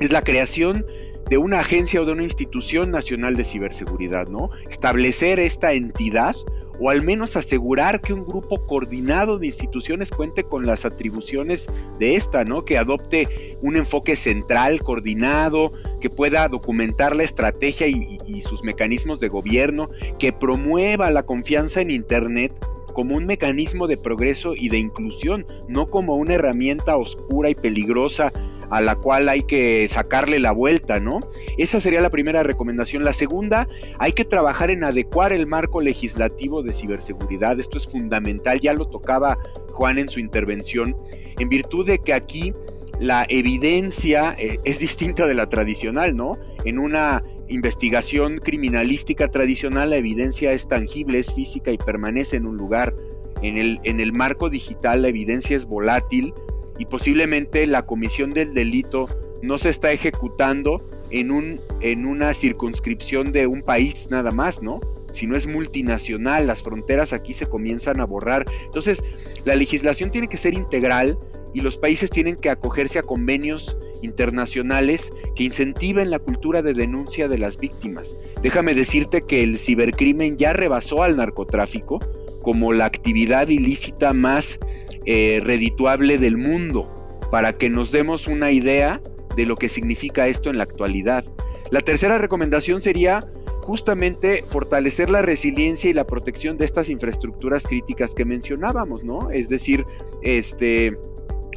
es 0.00 0.12
la 0.12 0.22
creación 0.22 0.84
de 1.28 1.38
una 1.38 1.60
agencia 1.60 2.00
o 2.00 2.04
de 2.04 2.12
una 2.12 2.22
institución 2.22 2.90
nacional 2.90 3.34
de 3.34 3.44
ciberseguridad, 3.44 4.28
¿no? 4.28 4.50
Establecer 4.68 5.40
esta 5.40 5.72
entidad 5.72 6.36
o 6.80 6.90
al 6.90 7.02
menos 7.02 7.36
asegurar 7.36 8.00
que 8.00 8.12
un 8.12 8.26
grupo 8.26 8.66
coordinado 8.66 9.38
de 9.38 9.46
instituciones 9.46 10.10
cuente 10.10 10.44
con 10.44 10.66
las 10.66 10.84
atribuciones 10.84 11.66
de 11.98 12.16
esta, 12.16 12.44
¿no? 12.44 12.64
Que 12.64 12.78
adopte 12.78 13.56
un 13.62 13.76
enfoque 13.76 14.16
central, 14.16 14.80
coordinado, 14.80 15.72
que 16.00 16.10
pueda 16.10 16.48
documentar 16.48 17.16
la 17.16 17.24
estrategia 17.24 17.86
y, 17.86 18.18
y 18.26 18.42
sus 18.42 18.62
mecanismos 18.62 19.20
de 19.20 19.28
gobierno, 19.28 19.88
que 20.18 20.32
promueva 20.32 21.10
la 21.10 21.24
confianza 21.24 21.80
en 21.80 21.90
Internet 21.90 22.52
como 22.96 23.14
un 23.14 23.26
mecanismo 23.26 23.86
de 23.86 23.98
progreso 23.98 24.54
y 24.56 24.70
de 24.70 24.78
inclusión, 24.78 25.44
no 25.68 25.86
como 25.86 26.16
una 26.16 26.32
herramienta 26.32 26.96
oscura 26.96 27.50
y 27.50 27.54
peligrosa 27.54 28.32
a 28.70 28.80
la 28.80 28.96
cual 28.96 29.28
hay 29.28 29.42
que 29.42 29.88
sacarle 29.88 30.38
la 30.38 30.52
vuelta, 30.52 31.00
¿no? 31.00 31.20
Esa 31.58 31.80
sería 31.80 32.00
la 32.00 32.10
primera 32.10 32.42
recomendación. 32.42 33.04
La 33.04 33.12
segunda, 33.12 33.68
hay 33.98 34.12
que 34.12 34.24
trabajar 34.24 34.70
en 34.70 34.84
adecuar 34.84 35.32
el 35.32 35.46
marco 35.46 35.80
legislativo 35.80 36.62
de 36.62 36.72
ciberseguridad. 36.72 37.58
Esto 37.60 37.78
es 37.78 37.86
fundamental, 37.86 38.60
ya 38.60 38.72
lo 38.72 38.88
tocaba 38.88 39.38
Juan 39.72 39.98
en 39.98 40.08
su 40.08 40.20
intervención, 40.20 40.96
en 41.38 41.48
virtud 41.48 41.86
de 41.86 41.98
que 41.98 42.12
aquí 42.12 42.52
la 42.98 43.26
evidencia 43.28 44.34
eh, 44.38 44.58
es 44.64 44.78
distinta 44.78 45.26
de 45.26 45.34
la 45.34 45.48
tradicional, 45.48 46.16
¿no? 46.16 46.38
En 46.64 46.78
una 46.78 47.22
investigación 47.48 48.38
criminalística 48.38 49.28
tradicional 49.28 49.90
la 49.90 49.96
evidencia 49.96 50.52
es 50.52 50.66
tangible, 50.66 51.18
es 51.18 51.32
física 51.32 51.70
y 51.70 51.78
permanece 51.78 52.36
en 52.36 52.46
un 52.46 52.56
lugar. 52.56 52.94
En 53.42 53.58
el, 53.58 53.80
en 53.84 54.00
el 54.00 54.12
marco 54.14 54.48
digital 54.48 55.02
la 55.02 55.08
evidencia 55.08 55.56
es 55.56 55.66
volátil, 55.66 56.32
y 56.78 56.86
posiblemente 56.86 57.66
la 57.66 57.86
comisión 57.86 58.30
del 58.30 58.54
delito 58.54 59.08
no 59.42 59.58
se 59.58 59.70
está 59.70 59.92
ejecutando 59.92 60.88
en, 61.10 61.30
un, 61.30 61.60
en 61.80 62.06
una 62.06 62.34
circunscripción 62.34 63.32
de 63.32 63.46
un 63.46 63.62
país 63.62 64.08
nada 64.10 64.30
más, 64.30 64.62
¿no? 64.62 64.80
Si 65.12 65.26
no 65.26 65.36
es 65.36 65.46
multinacional, 65.46 66.46
las 66.46 66.62
fronteras 66.62 67.14
aquí 67.14 67.32
se 67.32 67.46
comienzan 67.46 68.00
a 68.00 68.04
borrar. 68.04 68.44
Entonces, 68.64 69.02
la 69.46 69.54
legislación 69.54 70.10
tiene 70.10 70.28
que 70.28 70.36
ser 70.36 70.52
integral 70.52 71.18
y 71.54 71.62
los 71.62 71.78
países 71.78 72.10
tienen 72.10 72.36
que 72.36 72.50
acogerse 72.50 72.98
a 72.98 73.02
convenios 73.02 73.78
internacionales 74.02 75.10
que 75.34 75.44
incentiven 75.44 76.10
la 76.10 76.18
cultura 76.18 76.60
de 76.60 76.74
denuncia 76.74 77.28
de 77.28 77.38
las 77.38 77.56
víctimas. 77.56 78.14
Déjame 78.42 78.74
decirte 78.74 79.22
que 79.22 79.42
el 79.42 79.56
cibercrimen 79.56 80.36
ya 80.36 80.52
rebasó 80.52 81.02
al 81.02 81.16
narcotráfico 81.16 81.98
como 82.42 82.74
la 82.74 82.84
actividad 82.84 83.48
ilícita 83.48 84.12
más 84.12 84.58
eh, 85.06 85.40
redituable 85.42 86.18
del 86.18 86.36
mundo, 86.36 86.92
para 87.30 87.52
que 87.52 87.70
nos 87.70 87.92
demos 87.92 88.26
una 88.26 88.50
idea 88.50 89.00
de 89.36 89.46
lo 89.46 89.56
que 89.56 89.68
significa 89.68 90.26
esto 90.26 90.50
en 90.50 90.58
la 90.58 90.64
actualidad. 90.64 91.24
La 91.70 91.80
tercera 91.80 92.18
recomendación 92.18 92.80
sería 92.80 93.20
justamente 93.62 94.44
fortalecer 94.48 95.10
la 95.10 95.22
resiliencia 95.22 95.90
y 95.90 95.92
la 95.92 96.06
protección 96.06 96.56
de 96.56 96.64
estas 96.64 96.88
infraestructuras 96.88 97.64
críticas 97.64 98.14
que 98.14 98.24
mencionábamos, 98.24 99.02
¿no? 99.02 99.30
Es 99.30 99.48
decir, 99.48 99.84
este 100.22 100.96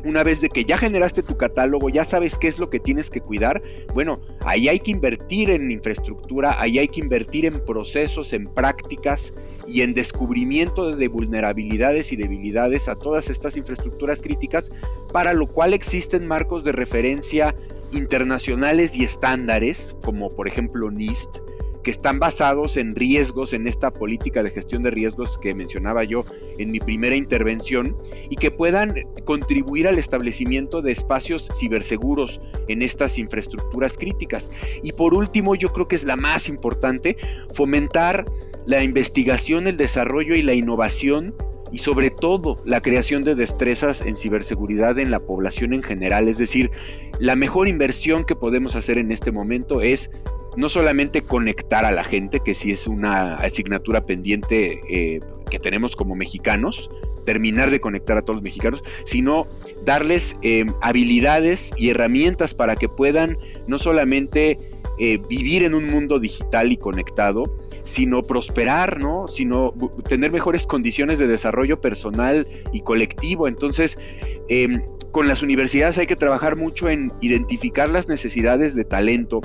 una 0.04 0.24
vez 0.24 0.42
de 0.42 0.50
que 0.50 0.66
ya 0.66 0.78
generaste 0.78 1.24
tu 1.24 1.38
catálogo, 1.38 1.90
ya 1.90 2.06
sabes 2.06 2.38
qué 2.38 2.48
es 2.48 2.60
lo 2.60 2.70
que 2.70 2.80
tienes 2.80 3.10
que 3.10 3.22
cuidar, 3.22 3.62
bueno, 3.94 4.22
ahí 4.46 4.68
hay 4.68 4.80
que 4.80 4.92
invertir 4.92 5.50
en 5.50 5.72
infraestructura, 5.72 6.60
ahí 6.60 6.80
hay 6.80 6.88
que 6.88 7.02
invertir 7.02 7.46
en 7.46 7.60
procesos, 7.66 8.34
en 8.34 8.46
prácticas 8.46 9.34
y 9.68 9.82
en 9.82 9.94
descubrimiento 9.94 10.96
de 10.96 11.08
vulnerabilidades 11.08 12.12
y 12.12 12.16
debilidades 12.16 12.88
a 12.88 12.96
todas 12.96 13.30
estas 13.30 13.58
infraestructuras 13.58 14.22
críticas, 14.22 14.72
para 15.12 15.34
lo 15.34 15.48
cual 15.48 15.74
existen 15.74 16.28
marcos 16.28 16.64
de 16.64 16.72
referencia 16.72 17.56
internacionales 17.92 18.96
y 18.96 19.04
estándares, 19.04 19.96
como 20.04 20.30
por 20.30 20.48
ejemplo 20.48 20.92
NIST, 20.92 21.30
que 21.84 21.92
están 21.92 22.20
basados 22.20 22.78
en 22.78 22.96
riesgos, 22.96 23.54
en 23.54 23.68
esta 23.68 23.92
política 23.92 24.44
de 24.44 24.50
gestión 24.50 24.84
de 24.84 24.92
riesgos 24.92 25.38
que 25.38 25.56
mencionaba 25.56 26.04
yo 26.04 26.26
en 26.58 26.72
mi 26.72 26.80
primera 26.80 27.16
intervención, 27.16 27.96
y 28.30 28.36
que 28.36 28.52
puedan 28.52 28.94
contribuir 29.26 29.88
al 29.88 29.98
establecimiento 29.98 30.82
de 30.82 30.92
espacios 30.92 31.50
ciberseguros 31.58 32.40
en 32.68 32.82
estas 32.82 33.18
infraestructuras 33.18 33.98
críticas. 33.98 34.52
Y 34.84 34.92
por 34.92 35.14
último, 35.14 35.56
yo 35.56 35.70
creo 35.70 35.88
que 35.88 35.96
es 35.96 36.04
la 36.04 36.16
más 36.16 36.48
importante, 36.48 37.18
fomentar 37.54 38.26
la 38.66 38.84
investigación, 38.84 39.68
el 39.68 39.78
desarrollo 39.78 40.36
y 40.36 40.42
la 40.42 40.54
innovación 40.54 41.34
y 41.72 41.80
sobre 41.80 42.10
todo 42.10 42.62
la 42.66 42.82
creación 42.82 43.24
de 43.24 43.36
destrezas 43.36 44.02
en 44.02 44.16
ciberseguridad 44.16 44.98
en 45.00 45.12
la 45.12 45.20
población 45.20 45.74
en 45.74 45.84
general. 45.84 46.28
Es 46.28 46.38
decir, 46.38 46.72
la 47.20 47.36
mejor 47.36 47.68
inversión 47.68 48.24
que 48.24 48.36
podemos 48.36 48.76
hacer 48.76 48.98
en 48.98 49.12
este 49.12 49.32
momento 49.32 49.82
es 49.82 50.10
no 50.58 50.70
solamente 50.70 51.22
conectar 51.22 51.86
a 51.86 51.92
la 51.92 52.04
gente, 52.04 52.40
que 52.40 52.54
sí 52.54 52.72
es 52.72 52.88
una 52.88 53.36
asignatura 53.36 54.06
pendiente 54.06 54.82
eh, 54.90 55.20
que 55.50 55.60
tenemos 55.60 55.96
como 55.96 56.16
mexicanos, 56.16 56.90
terminar 57.26 57.70
de 57.72 57.80
conectar 57.80 58.18
a 58.18 58.22
todos 58.22 58.38
los 58.38 58.44
mexicanos, 58.44 58.84
sino 59.06 59.48
darles 59.86 60.36
eh, 60.42 60.66
habilidades 60.82 61.72
y 61.78 61.90
herramientas 61.90 62.54
para 62.54 62.76
que 62.76 62.90
puedan 62.90 63.38
no 63.68 63.78
solamente 63.78 64.58
eh, 64.98 65.20
vivir 65.30 65.64
en 65.64 65.76
un 65.76 65.88
mundo 65.88 66.20
digital 66.20 66.72
y 66.72 66.78
conectado, 66.78 67.44
sino 67.84 68.22
prosperar, 68.22 69.00
¿no? 69.00 69.28
Sino 69.28 69.74
tener 70.08 70.32
mejores 70.32 70.66
condiciones 70.66 71.20
de 71.20 71.28
desarrollo 71.28 71.80
personal 71.80 72.46
y 72.72 72.82
colectivo. 72.82 73.48
Entonces, 73.48 73.98
em, 74.48 74.82
con 75.12 75.28
las 75.28 75.42
universidades 75.42 75.98
hay 75.98 76.08
que 76.08 76.16
trabajar 76.16 76.56
mucho 76.56 76.90
en 76.90 77.12
identificar 77.22 77.90
las 77.90 78.08
necesidades 78.08 78.76
de 78.76 78.84
talento 78.84 79.42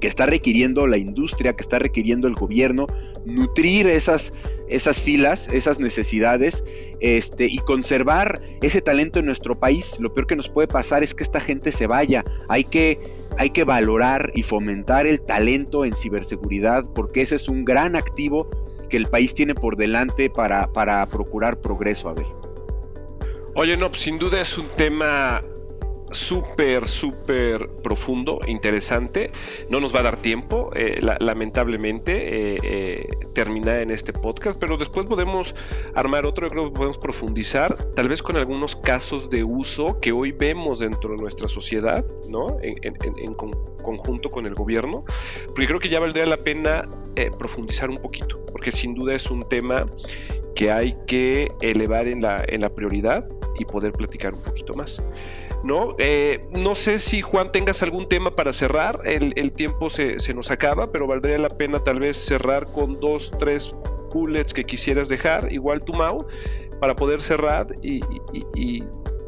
que 0.00 0.08
está 0.08 0.26
requiriendo 0.26 0.86
la 0.86 0.96
industria, 0.96 1.54
que 1.54 1.62
está 1.62 1.78
requiriendo 1.78 2.26
el 2.26 2.34
gobierno, 2.34 2.86
nutrir 3.24 3.86
esas, 3.88 4.32
esas 4.68 5.00
filas, 5.00 5.48
esas 5.48 5.78
necesidades, 5.78 6.64
este, 7.00 7.46
y 7.46 7.58
conservar 7.58 8.40
ese 8.62 8.80
talento 8.80 9.18
en 9.18 9.26
nuestro 9.26 9.58
país. 9.58 9.96
Lo 10.00 10.12
peor 10.12 10.26
que 10.26 10.36
nos 10.36 10.48
puede 10.48 10.68
pasar 10.68 11.02
es 11.02 11.14
que 11.14 11.22
esta 11.22 11.40
gente 11.40 11.72
se 11.72 11.86
vaya. 11.86 12.24
Hay 12.48 12.64
que, 12.64 12.98
hay 13.38 13.50
que 13.50 13.64
valorar 13.64 14.32
y 14.34 14.42
fomentar 14.42 15.06
el 15.06 15.20
talento 15.20 15.84
en 15.84 15.94
ciberseguridad, 15.94 16.84
porque 16.94 17.22
ese 17.22 17.36
es 17.36 17.48
un 17.48 17.64
gran 17.64 17.94
activo 17.94 18.48
que 18.88 18.96
el 18.96 19.06
país 19.06 19.34
tiene 19.34 19.54
por 19.54 19.76
delante 19.76 20.30
para, 20.30 20.72
para 20.72 21.06
procurar 21.06 21.60
progreso. 21.60 22.08
A 22.08 22.14
ver. 22.14 22.26
Oye, 23.54 23.76
no, 23.76 23.90
pues 23.90 24.02
sin 24.02 24.18
duda 24.18 24.40
es 24.40 24.56
un 24.56 24.68
tema 24.76 25.42
súper, 26.12 26.88
súper 26.88 27.68
profundo, 27.82 28.40
interesante. 28.46 29.30
No 29.68 29.80
nos 29.80 29.94
va 29.94 30.00
a 30.00 30.02
dar 30.02 30.16
tiempo, 30.16 30.70
eh, 30.74 31.00
lamentablemente, 31.20 32.54
eh, 32.54 32.58
eh, 32.62 33.08
terminar 33.34 33.80
en 33.80 33.90
este 33.90 34.12
podcast, 34.12 34.58
pero 34.58 34.76
después 34.76 35.06
podemos 35.06 35.54
armar 35.94 36.26
otro, 36.26 36.46
yo 36.46 36.50
creo 36.50 36.64
que 36.66 36.76
podemos 36.76 36.98
profundizar, 36.98 37.76
tal 37.94 38.08
vez 38.08 38.22
con 38.22 38.36
algunos 38.36 38.76
casos 38.76 39.30
de 39.30 39.44
uso 39.44 40.00
que 40.00 40.12
hoy 40.12 40.32
vemos 40.32 40.78
dentro 40.78 41.10
de 41.10 41.16
nuestra 41.16 41.48
sociedad, 41.48 42.04
¿no? 42.28 42.58
En, 42.62 42.94
conjunto 43.82 44.28
con 44.28 44.46
el 44.46 44.54
gobierno, 44.54 45.04
porque 45.46 45.66
creo 45.66 45.80
que 45.80 45.88
ya 45.88 46.00
valdría 46.00 46.26
la 46.26 46.36
pena 46.36 46.88
profundizar 47.38 47.88
un 47.88 47.96
poquito, 47.96 48.44
porque 48.52 48.72
sin 48.72 48.94
duda 48.94 49.14
es 49.14 49.30
un 49.30 49.48
tema 49.48 49.86
que 50.54 50.70
hay 50.70 50.96
que 51.06 51.50
elevar 51.60 52.08
en 52.08 52.20
la, 52.20 52.44
en 52.46 52.60
la 52.60 52.70
prioridad 52.70 53.26
y 53.58 53.64
poder 53.64 53.92
platicar 53.92 54.34
un 54.34 54.42
poquito 54.42 54.74
más. 54.74 55.02
¿No? 55.62 55.94
Eh, 55.98 56.48
no 56.50 56.74
sé 56.74 56.98
si 56.98 57.20
Juan 57.20 57.52
tengas 57.52 57.82
algún 57.82 58.08
tema 58.08 58.34
para 58.34 58.52
cerrar, 58.52 58.96
el, 59.04 59.52
tiempo 59.52 59.90
se, 59.90 60.16
nos 60.34 60.50
acaba, 60.50 60.90
pero 60.90 61.06
valdría 61.06 61.38
la 61.38 61.48
pena 61.48 61.78
tal 61.78 62.00
vez 62.00 62.16
cerrar 62.16 62.66
con 62.66 62.98
dos, 63.00 63.30
tres 63.38 63.74
bullets 64.12 64.54
que 64.54 64.64
quisieras 64.64 65.08
dejar, 65.08 65.52
igual 65.52 65.82
tu 65.84 65.92
Mau, 65.92 66.26
para 66.80 66.94
poder 66.96 67.20
cerrar 67.20 67.66
y, 67.82 68.00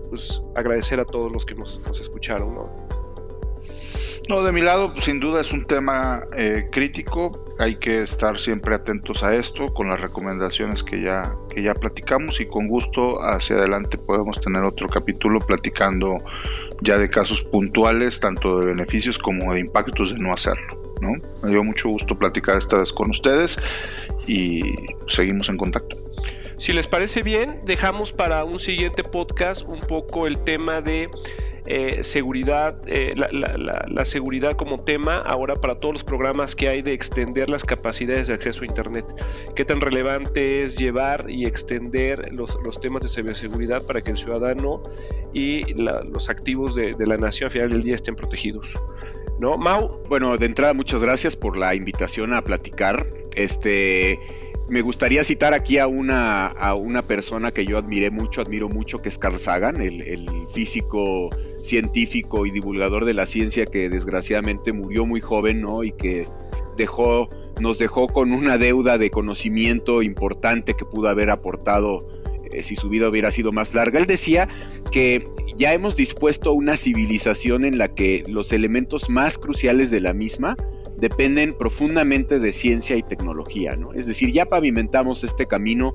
pues, 0.09 0.43
agradecer 0.57 1.01
a 1.01 1.05
todos 1.05 1.31
los 1.33 1.45
que 1.45 1.55
nos, 1.55 1.81
escucharon, 2.01 2.55
No, 2.55 2.75
de 4.29 4.53
mi 4.53 4.61
lado, 4.61 4.93
pues, 4.93 5.05
sin 5.05 5.21
duda 5.21 5.41
es 5.41 5.53
un 5.53 5.65
tema 5.65 6.23
eh, 6.37 6.67
crítico. 6.71 7.31
Hay 7.59 7.77
que 7.77 8.03
estar 8.03 8.39
siempre 8.39 8.75
atentos 8.75 9.23
a 9.23 9.35
esto 9.35 9.67
con 9.67 9.89
las 9.89 10.01
recomendaciones 10.01 10.83
que 10.83 11.03
ya, 11.03 11.31
que 11.55 11.63
ya 11.63 11.75
platicamos 11.75 12.41
y 12.41 12.47
con 12.47 12.67
gusto 12.69 13.21
hacia 13.23 13.57
adelante 13.57 13.99
podemos 13.99 14.41
tener 14.41 14.63
otro 14.63 14.89
capítulo 14.89 15.39
platicando 15.41 16.19
ya 16.81 16.99
de 16.99 17.11
casos 17.11 17.43
puntuales, 17.43 18.21
tanto 18.21 18.61
de 18.61 18.69
beneficios 18.69 19.19
como 19.19 19.53
de 19.53 19.61
impactos 19.61 20.13
de 20.13 20.19
no 20.19 20.33
hacerlo. 20.33 20.83
¿no? 21.01 21.13
Me 21.43 21.51
dio 21.51 21.63
mucho 21.65 21.89
gusto 21.89 22.15
platicar 22.15 22.57
esta 22.57 22.77
vez 22.79 22.93
con 22.93 23.11
ustedes 23.11 23.57
y 24.27 24.61
seguimos 25.09 25.49
en 25.49 25.57
contacto. 25.57 25.97
Si 26.59 26.73
les 26.73 26.87
parece 26.87 27.23
bien, 27.23 27.59
dejamos 27.65 28.13
para 28.13 28.45
un 28.45 28.61
siguiente 28.61 29.03
podcast 29.03 29.67
un 29.67 29.81
poco 29.81 30.29
el 30.29 30.39
tema 30.39 30.81
de 30.81 31.11
eh, 31.67 32.03
seguridad, 32.03 32.77
eh, 32.87 33.13
la, 33.15 34.05
seguridad 34.05 34.57
como 34.57 34.79
tema 34.79 35.19
ahora 35.19 35.55
para 35.55 35.77
todos 35.77 35.95
los 35.95 36.05
programas 36.05 36.57
que 36.57 36.69
hay 36.69 36.83
de 36.83 36.93
extender 36.93 37.49
las 37.49 37.65
capacidades 37.65 38.27
de 38.27 38.35
acceso 38.35 38.63
a 38.63 38.67
Internet. 38.67 39.05
¿Qué 39.55 39.65
tan 39.65 39.81
relevante 39.81 40.65
es 40.65 40.77
llevar 40.77 41.31
y 41.31 41.47
extender 41.47 42.33
los, 42.33 42.59
temas 42.81 43.05
de 43.05 43.09
ciberseguridad 43.09 43.87
para 43.87 44.03
que 44.03 44.11
el 44.11 44.17
ciudadano 44.17 44.83
y 45.33 45.73
los 45.75 46.29
activos 46.29 46.75
de, 46.75 46.95
la 46.99 47.17
nación 47.17 47.47
al 47.47 47.53
final 47.53 47.71
del 47.71 47.83
día 47.85 47.95
estén 47.95 48.17
protegidos? 48.17 48.75
¿No? 49.39 49.57
Mau. 49.57 50.03
Bueno, 50.09 50.37
de 50.37 50.47
entrada, 50.47 50.75
muchas 50.75 51.01
gracias 51.01 51.37
por 51.37 51.57
la 51.57 51.77
invitación 51.77 52.35
a 52.35 52.43
platicar. 52.43 53.07
Este 53.37 54.19
me 54.69 54.81
gustaría 54.81 55.23
citar 55.23 55.55
aquí 55.55 55.79
a 55.79 55.87
una, 55.87 56.47
a 56.47 56.75
una 56.75 57.03
persona 57.03 57.53
que 57.53 57.65
yo 57.67 57.79
admiré 57.79 58.11
mucho, 58.11 58.41
admiro 58.41 58.69
mucho, 58.69 58.99
que 59.03 59.11
es 59.11 59.19
Carl 59.19 59.39
Sagan, 59.39 59.81
el, 59.81 60.01
el 60.03 60.27
físico 60.55 61.29
científico 61.63 62.47
y 62.47 62.51
divulgador 62.51 63.05
de 63.05 63.15
la 63.15 63.27
ciencia 63.27 63.67
que 63.67 63.89
desgraciadamente 63.89 64.73
murió 64.73 65.07
muy 65.07 65.21
joven, 65.21 65.61
¿no? 65.61 65.85
Y 65.85 65.93
que 65.93 66.27
dejó, 66.77 67.29
nos 67.61 67.79
dejó 67.79 68.07
con 68.07 68.33
una 68.33 68.59
deuda 68.59 68.99
de 68.99 69.11
conocimiento 69.11 70.03
importante 70.03 70.75
que 70.75 70.85
pudo 70.85 71.09
haber 71.09 71.31
aportado 71.31 71.99
eh, 72.53 72.63
si 72.63 72.77
su 72.77 72.89
vida 72.89 73.09
hubiera 73.09 73.31
sido 73.31 73.53
más 73.53 73.75
larga. 73.75 73.99
Él 73.99 74.07
decía 74.07 74.49
que 74.91 75.27
ya 75.57 75.73
hemos 75.73 75.97
dispuesto 75.97 76.53
una 76.53 76.77
civilización 76.77 77.65
en 77.65 77.79
la 77.79 77.89
que 77.89 78.23
los 78.29 78.53
elementos 78.53 79.09
más 79.09 79.39
cruciales 79.39 79.91
de 79.91 80.01
la 80.01 80.13
misma 80.13 80.57
dependen 80.99 81.55
profundamente 81.55 82.39
de 82.39 82.53
ciencia 82.53 82.97
y 82.97 83.03
tecnología, 83.03 83.75
¿no? 83.75 83.93
Es 83.93 84.07
decir, 84.07 84.33
ya 84.33 84.47
pavimentamos 84.47 85.25
este 85.25 85.47
camino, 85.47 85.93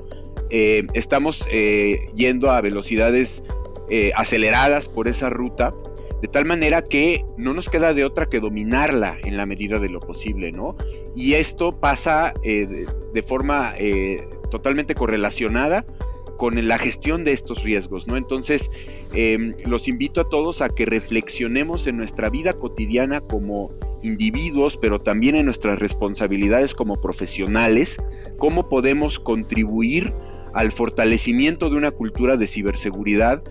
eh, 0.50 0.86
estamos 0.94 1.46
eh, 1.52 2.10
yendo 2.16 2.52
a 2.52 2.62
velocidades 2.62 3.44
eh, 3.90 4.12
aceleradas 4.16 4.88
por 4.88 5.08
esa 5.08 5.30
ruta, 5.30 5.74
de 6.22 6.28
tal 6.28 6.46
manera 6.46 6.82
que 6.82 7.24
no 7.38 7.54
nos 7.54 7.70
queda 7.70 7.94
de 7.94 8.04
otra 8.04 8.28
que 8.28 8.40
dominarla 8.40 9.18
en 9.24 9.38
la 9.38 9.46
medida 9.46 9.80
de 9.80 9.90
lo 9.90 10.00
posible, 10.00 10.52
¿no? 10.52 10.76
Y 11.16 11.34
esto 11.34 11.80
pasa 11.80 12.34
eh, 12.44 12.86
de, 13.14 13.24
forma 13.24 13.74
eh, 13.78 14.28
totalmente 14.50 14.96
correlacionada 14.96 15.86
con 16.38 16.68
la 16.68 16.78
gestión 16.78 17.24
de 17.24 17.34
estos 17.34 17.64
riesgos, 17.64 18.08
¿no? 18.08 18.18
Entonces, 18.18 18.70
em, 19.14 19.56
los 19.66 19.88
invito 19.88 20.22
a 20.22 20.30
todos 20.30 20.62
a 20.62 20.70
que 20.70 20.86
reflexionemos 20.86 21.88
en 21.88 21.98
nuestra 21.98 22.30
vida 22.30 22.54
cotidiana 22.54 23.22
como 23.22 23.70
individuos, 24.04 24.78
pero 24.78 25.00
también 25.00 25.36
en 25.36 25.46
nuestras 25.46 25.80
responsabilidades 25.80 26.74
como 26.74 26.96
profesionales, 26.96 27.98
cómo 28.38 28.70
podemos 28.70 29.20
contribuir 29.20 30.14
al 30.58 30.72
fortalecimiento 30.72 31.70
de 31.70 31.78
una 31.78 31.92
cultura 31.92 32.36
de 32.36 32.48
ciberseguridad 32.48 33.44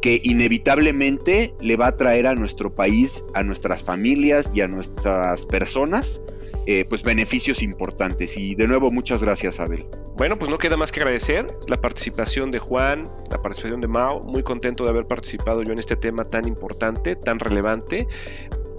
que 0.00 0.20
inevitablemente 0.22 1.54
le 1.60 1.76
va 1.76 1.88
a 1.88 1.96
traer 1.96 2.28
a 2.28 2.34
nuestro 2.34 2.72
país, 2.72 3.24
a 3.34 3.42
nuestras 3.42 3.82
familias 3.82 4.48
y 4.54 4.60
a 4.60 4.68
nuestras 4.68 5.44
personas, 5.46 6.20
eh, 6.66 6.84
pues 6.88 7.02
beneficios 7.02 7.62
importantes. 7.62 8.36
Y 8.36 8.54
de 8.54 8.68
nuevo, 8.68 8.92
muchas 8.92 9.22
gracias, 9.22 9.58
Abel. 9.58 9.86
Bueno, 10.16 10.38
pues 10.38 10.50
no 10.50 10.58
queda 10.58 10.76
más 10.76 10.92
que 10.92 11.00
agradecer 11.00 11.46
la 11.66 11.80
participación 11.80 12.52
de 12.52 12.60
Juan, 12.60 13.04
la 13.30 13.42
participación 13.42 13.80
de 13.80 13.88
Mao. 13.88 14.20
Muy 14.20 14.44
contento 14.44 14.84
de 14.84 14.90
haber 14.90 15.06
participado 15.06 15.64
yo 15.64 15.72
en 15.72 15.80
este 15.80 15.96
tema 15.96 16.24
tan 16.24 16.46
importante, 16.46 17.16
tan 17.16 17.40
relevante 17.40 18.06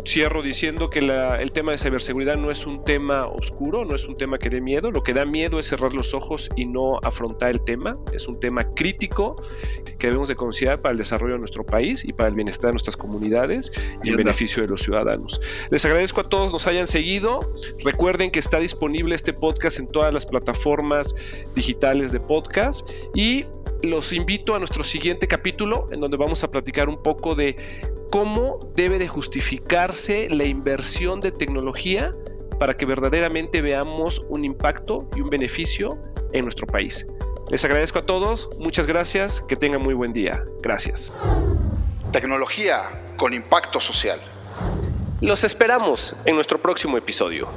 cierro 0.05 0.41
diciendo 0.41 0.89
que 0.89 0.99
el 0.99 1.51
tema 1.51 1.71
de 1.71 1.77
ciberseguridad 1.77 2.35
no 2.35 2.51
es 2.51 2.65
un 2.65 2.83
tema 2.83 3.27
oscuro, 3.27 3.85
no 3.85 3.95
es 3.95 4.05
un 4.05 4.15
tema 4.15 4.37
que 4.37 4.49
dé 4.49 4.61
miedo. 4.61 4.91
Lo 4.91 5.03
que 5.03 5.13
da 5.13 5.25
miedo 5.25 5.59
es 5.59 5.67
cerrar 5.67 5.93
los 5.93 6.13
ojos 6.13 6.49
y 6.55 6.65
no 6.65 6.99
afrontar 7.03 7.49
el 7.51 7.61
tema. 7.63 7.97
Es 8.13 8.27
un 8.27 8.39
tema 8.39 8.73
crítico 8.73 9.35
que 9.97 10.07
debemos 10.07 10.27
de 10.27 10.35
considerar 10.35 10.81
para 10.81 10.91
el 10.91 10.97
desarrollo 10.97 11.33
de 11.33 11.39
nuestro 11.39 11.65
país 11.65 12.03
y 12.05 12.13
para 12.13 12.29
el 12.29 12.35
bienestar 12.35 12.69
de 12.69 12.73
nuestras 12.73 12.97
comunidades 12.97 13.71
y 14.03 14.09
el 14.09 14.17
beneficio 14.17 14.61
de 14.61 14.69
los 14.69 14.81
ciudadanos. 14.81 15.39
Les 15.71 15.83
agradezco 15.85 16.21
a 16.21 16.23
todos 16.25 16.51
nos 16.51 16.67
hayan 16.67 16.87
seguido. 16.87 17.39
Recuerden 17.83 18.31
que 18.31 18.39
está 18.39 18.59
disponible 18.59 19.15
este 19.15 19.33
podcast 19.33 19.79
en 19.79 19.87
todas 19.87 20.13
las 20.13 20.25
plataformas 20.25 21.15
digitales 21.55 22.11
de 22.11 22.19
podcast 22.19 22.89
y 23.15 23.45
los 23.83 24.13
invito 24.13 24.55
a 24.55 24.59
nuestro 24.59 24.83
siguiente 24.83 25.27
capítulo 25.27 25.89
en 25.91 25.99
donde 25.99 26.15
vamos 26.15 26.43
a 26.43 26.51
platicar 26.51 26.87
un 26.87 27.01
poco 27.03 27.35
de 27.35 27.55
cómo 28.13 28.59
debe 28.75 28.99
de 28.99 29.07
justificarse 29.07 30.29
la 30.29 30.43
inversión 30.43 31.19
de 31.19 31.31
tecnología 31.31 32.13
para 32.59 32.75
que 32.75 32.85
verdaderamente 32.85 33.59
veamos 33.63 34.23
un 34.29 34.45
impacto 34.45 35.09
y 35.15 35.21
un 35.21 35.31
beneficio 35.31 35.97
en 36.31 36.43
nuestro 36.43 36.67
país. 36.67 37.07
Les 37.49 37.65
agradezco 37.65 37.97
a 37.97 38.03
todos, 38.03 38.49
muchas 38.59 38.85
gracias, 38.85 39.41
que 39.41 39.55
tengan 39.55 39.81
muy 39.81 39.95
buen 39.95 40.13
día. 40.13 40.43
Gracias. 40.61 41.11
Tecnología 42.11 42.83
con 43.17 43.33
impacto 43.33 43.81
social. 43.81 44.19
Los 45.19 45.43
esperamos 45.43 46.15
en 46.25 46.35
nuestro 46.35 46.61
próximo 46.61 46.99
episodio. 46.99 47.47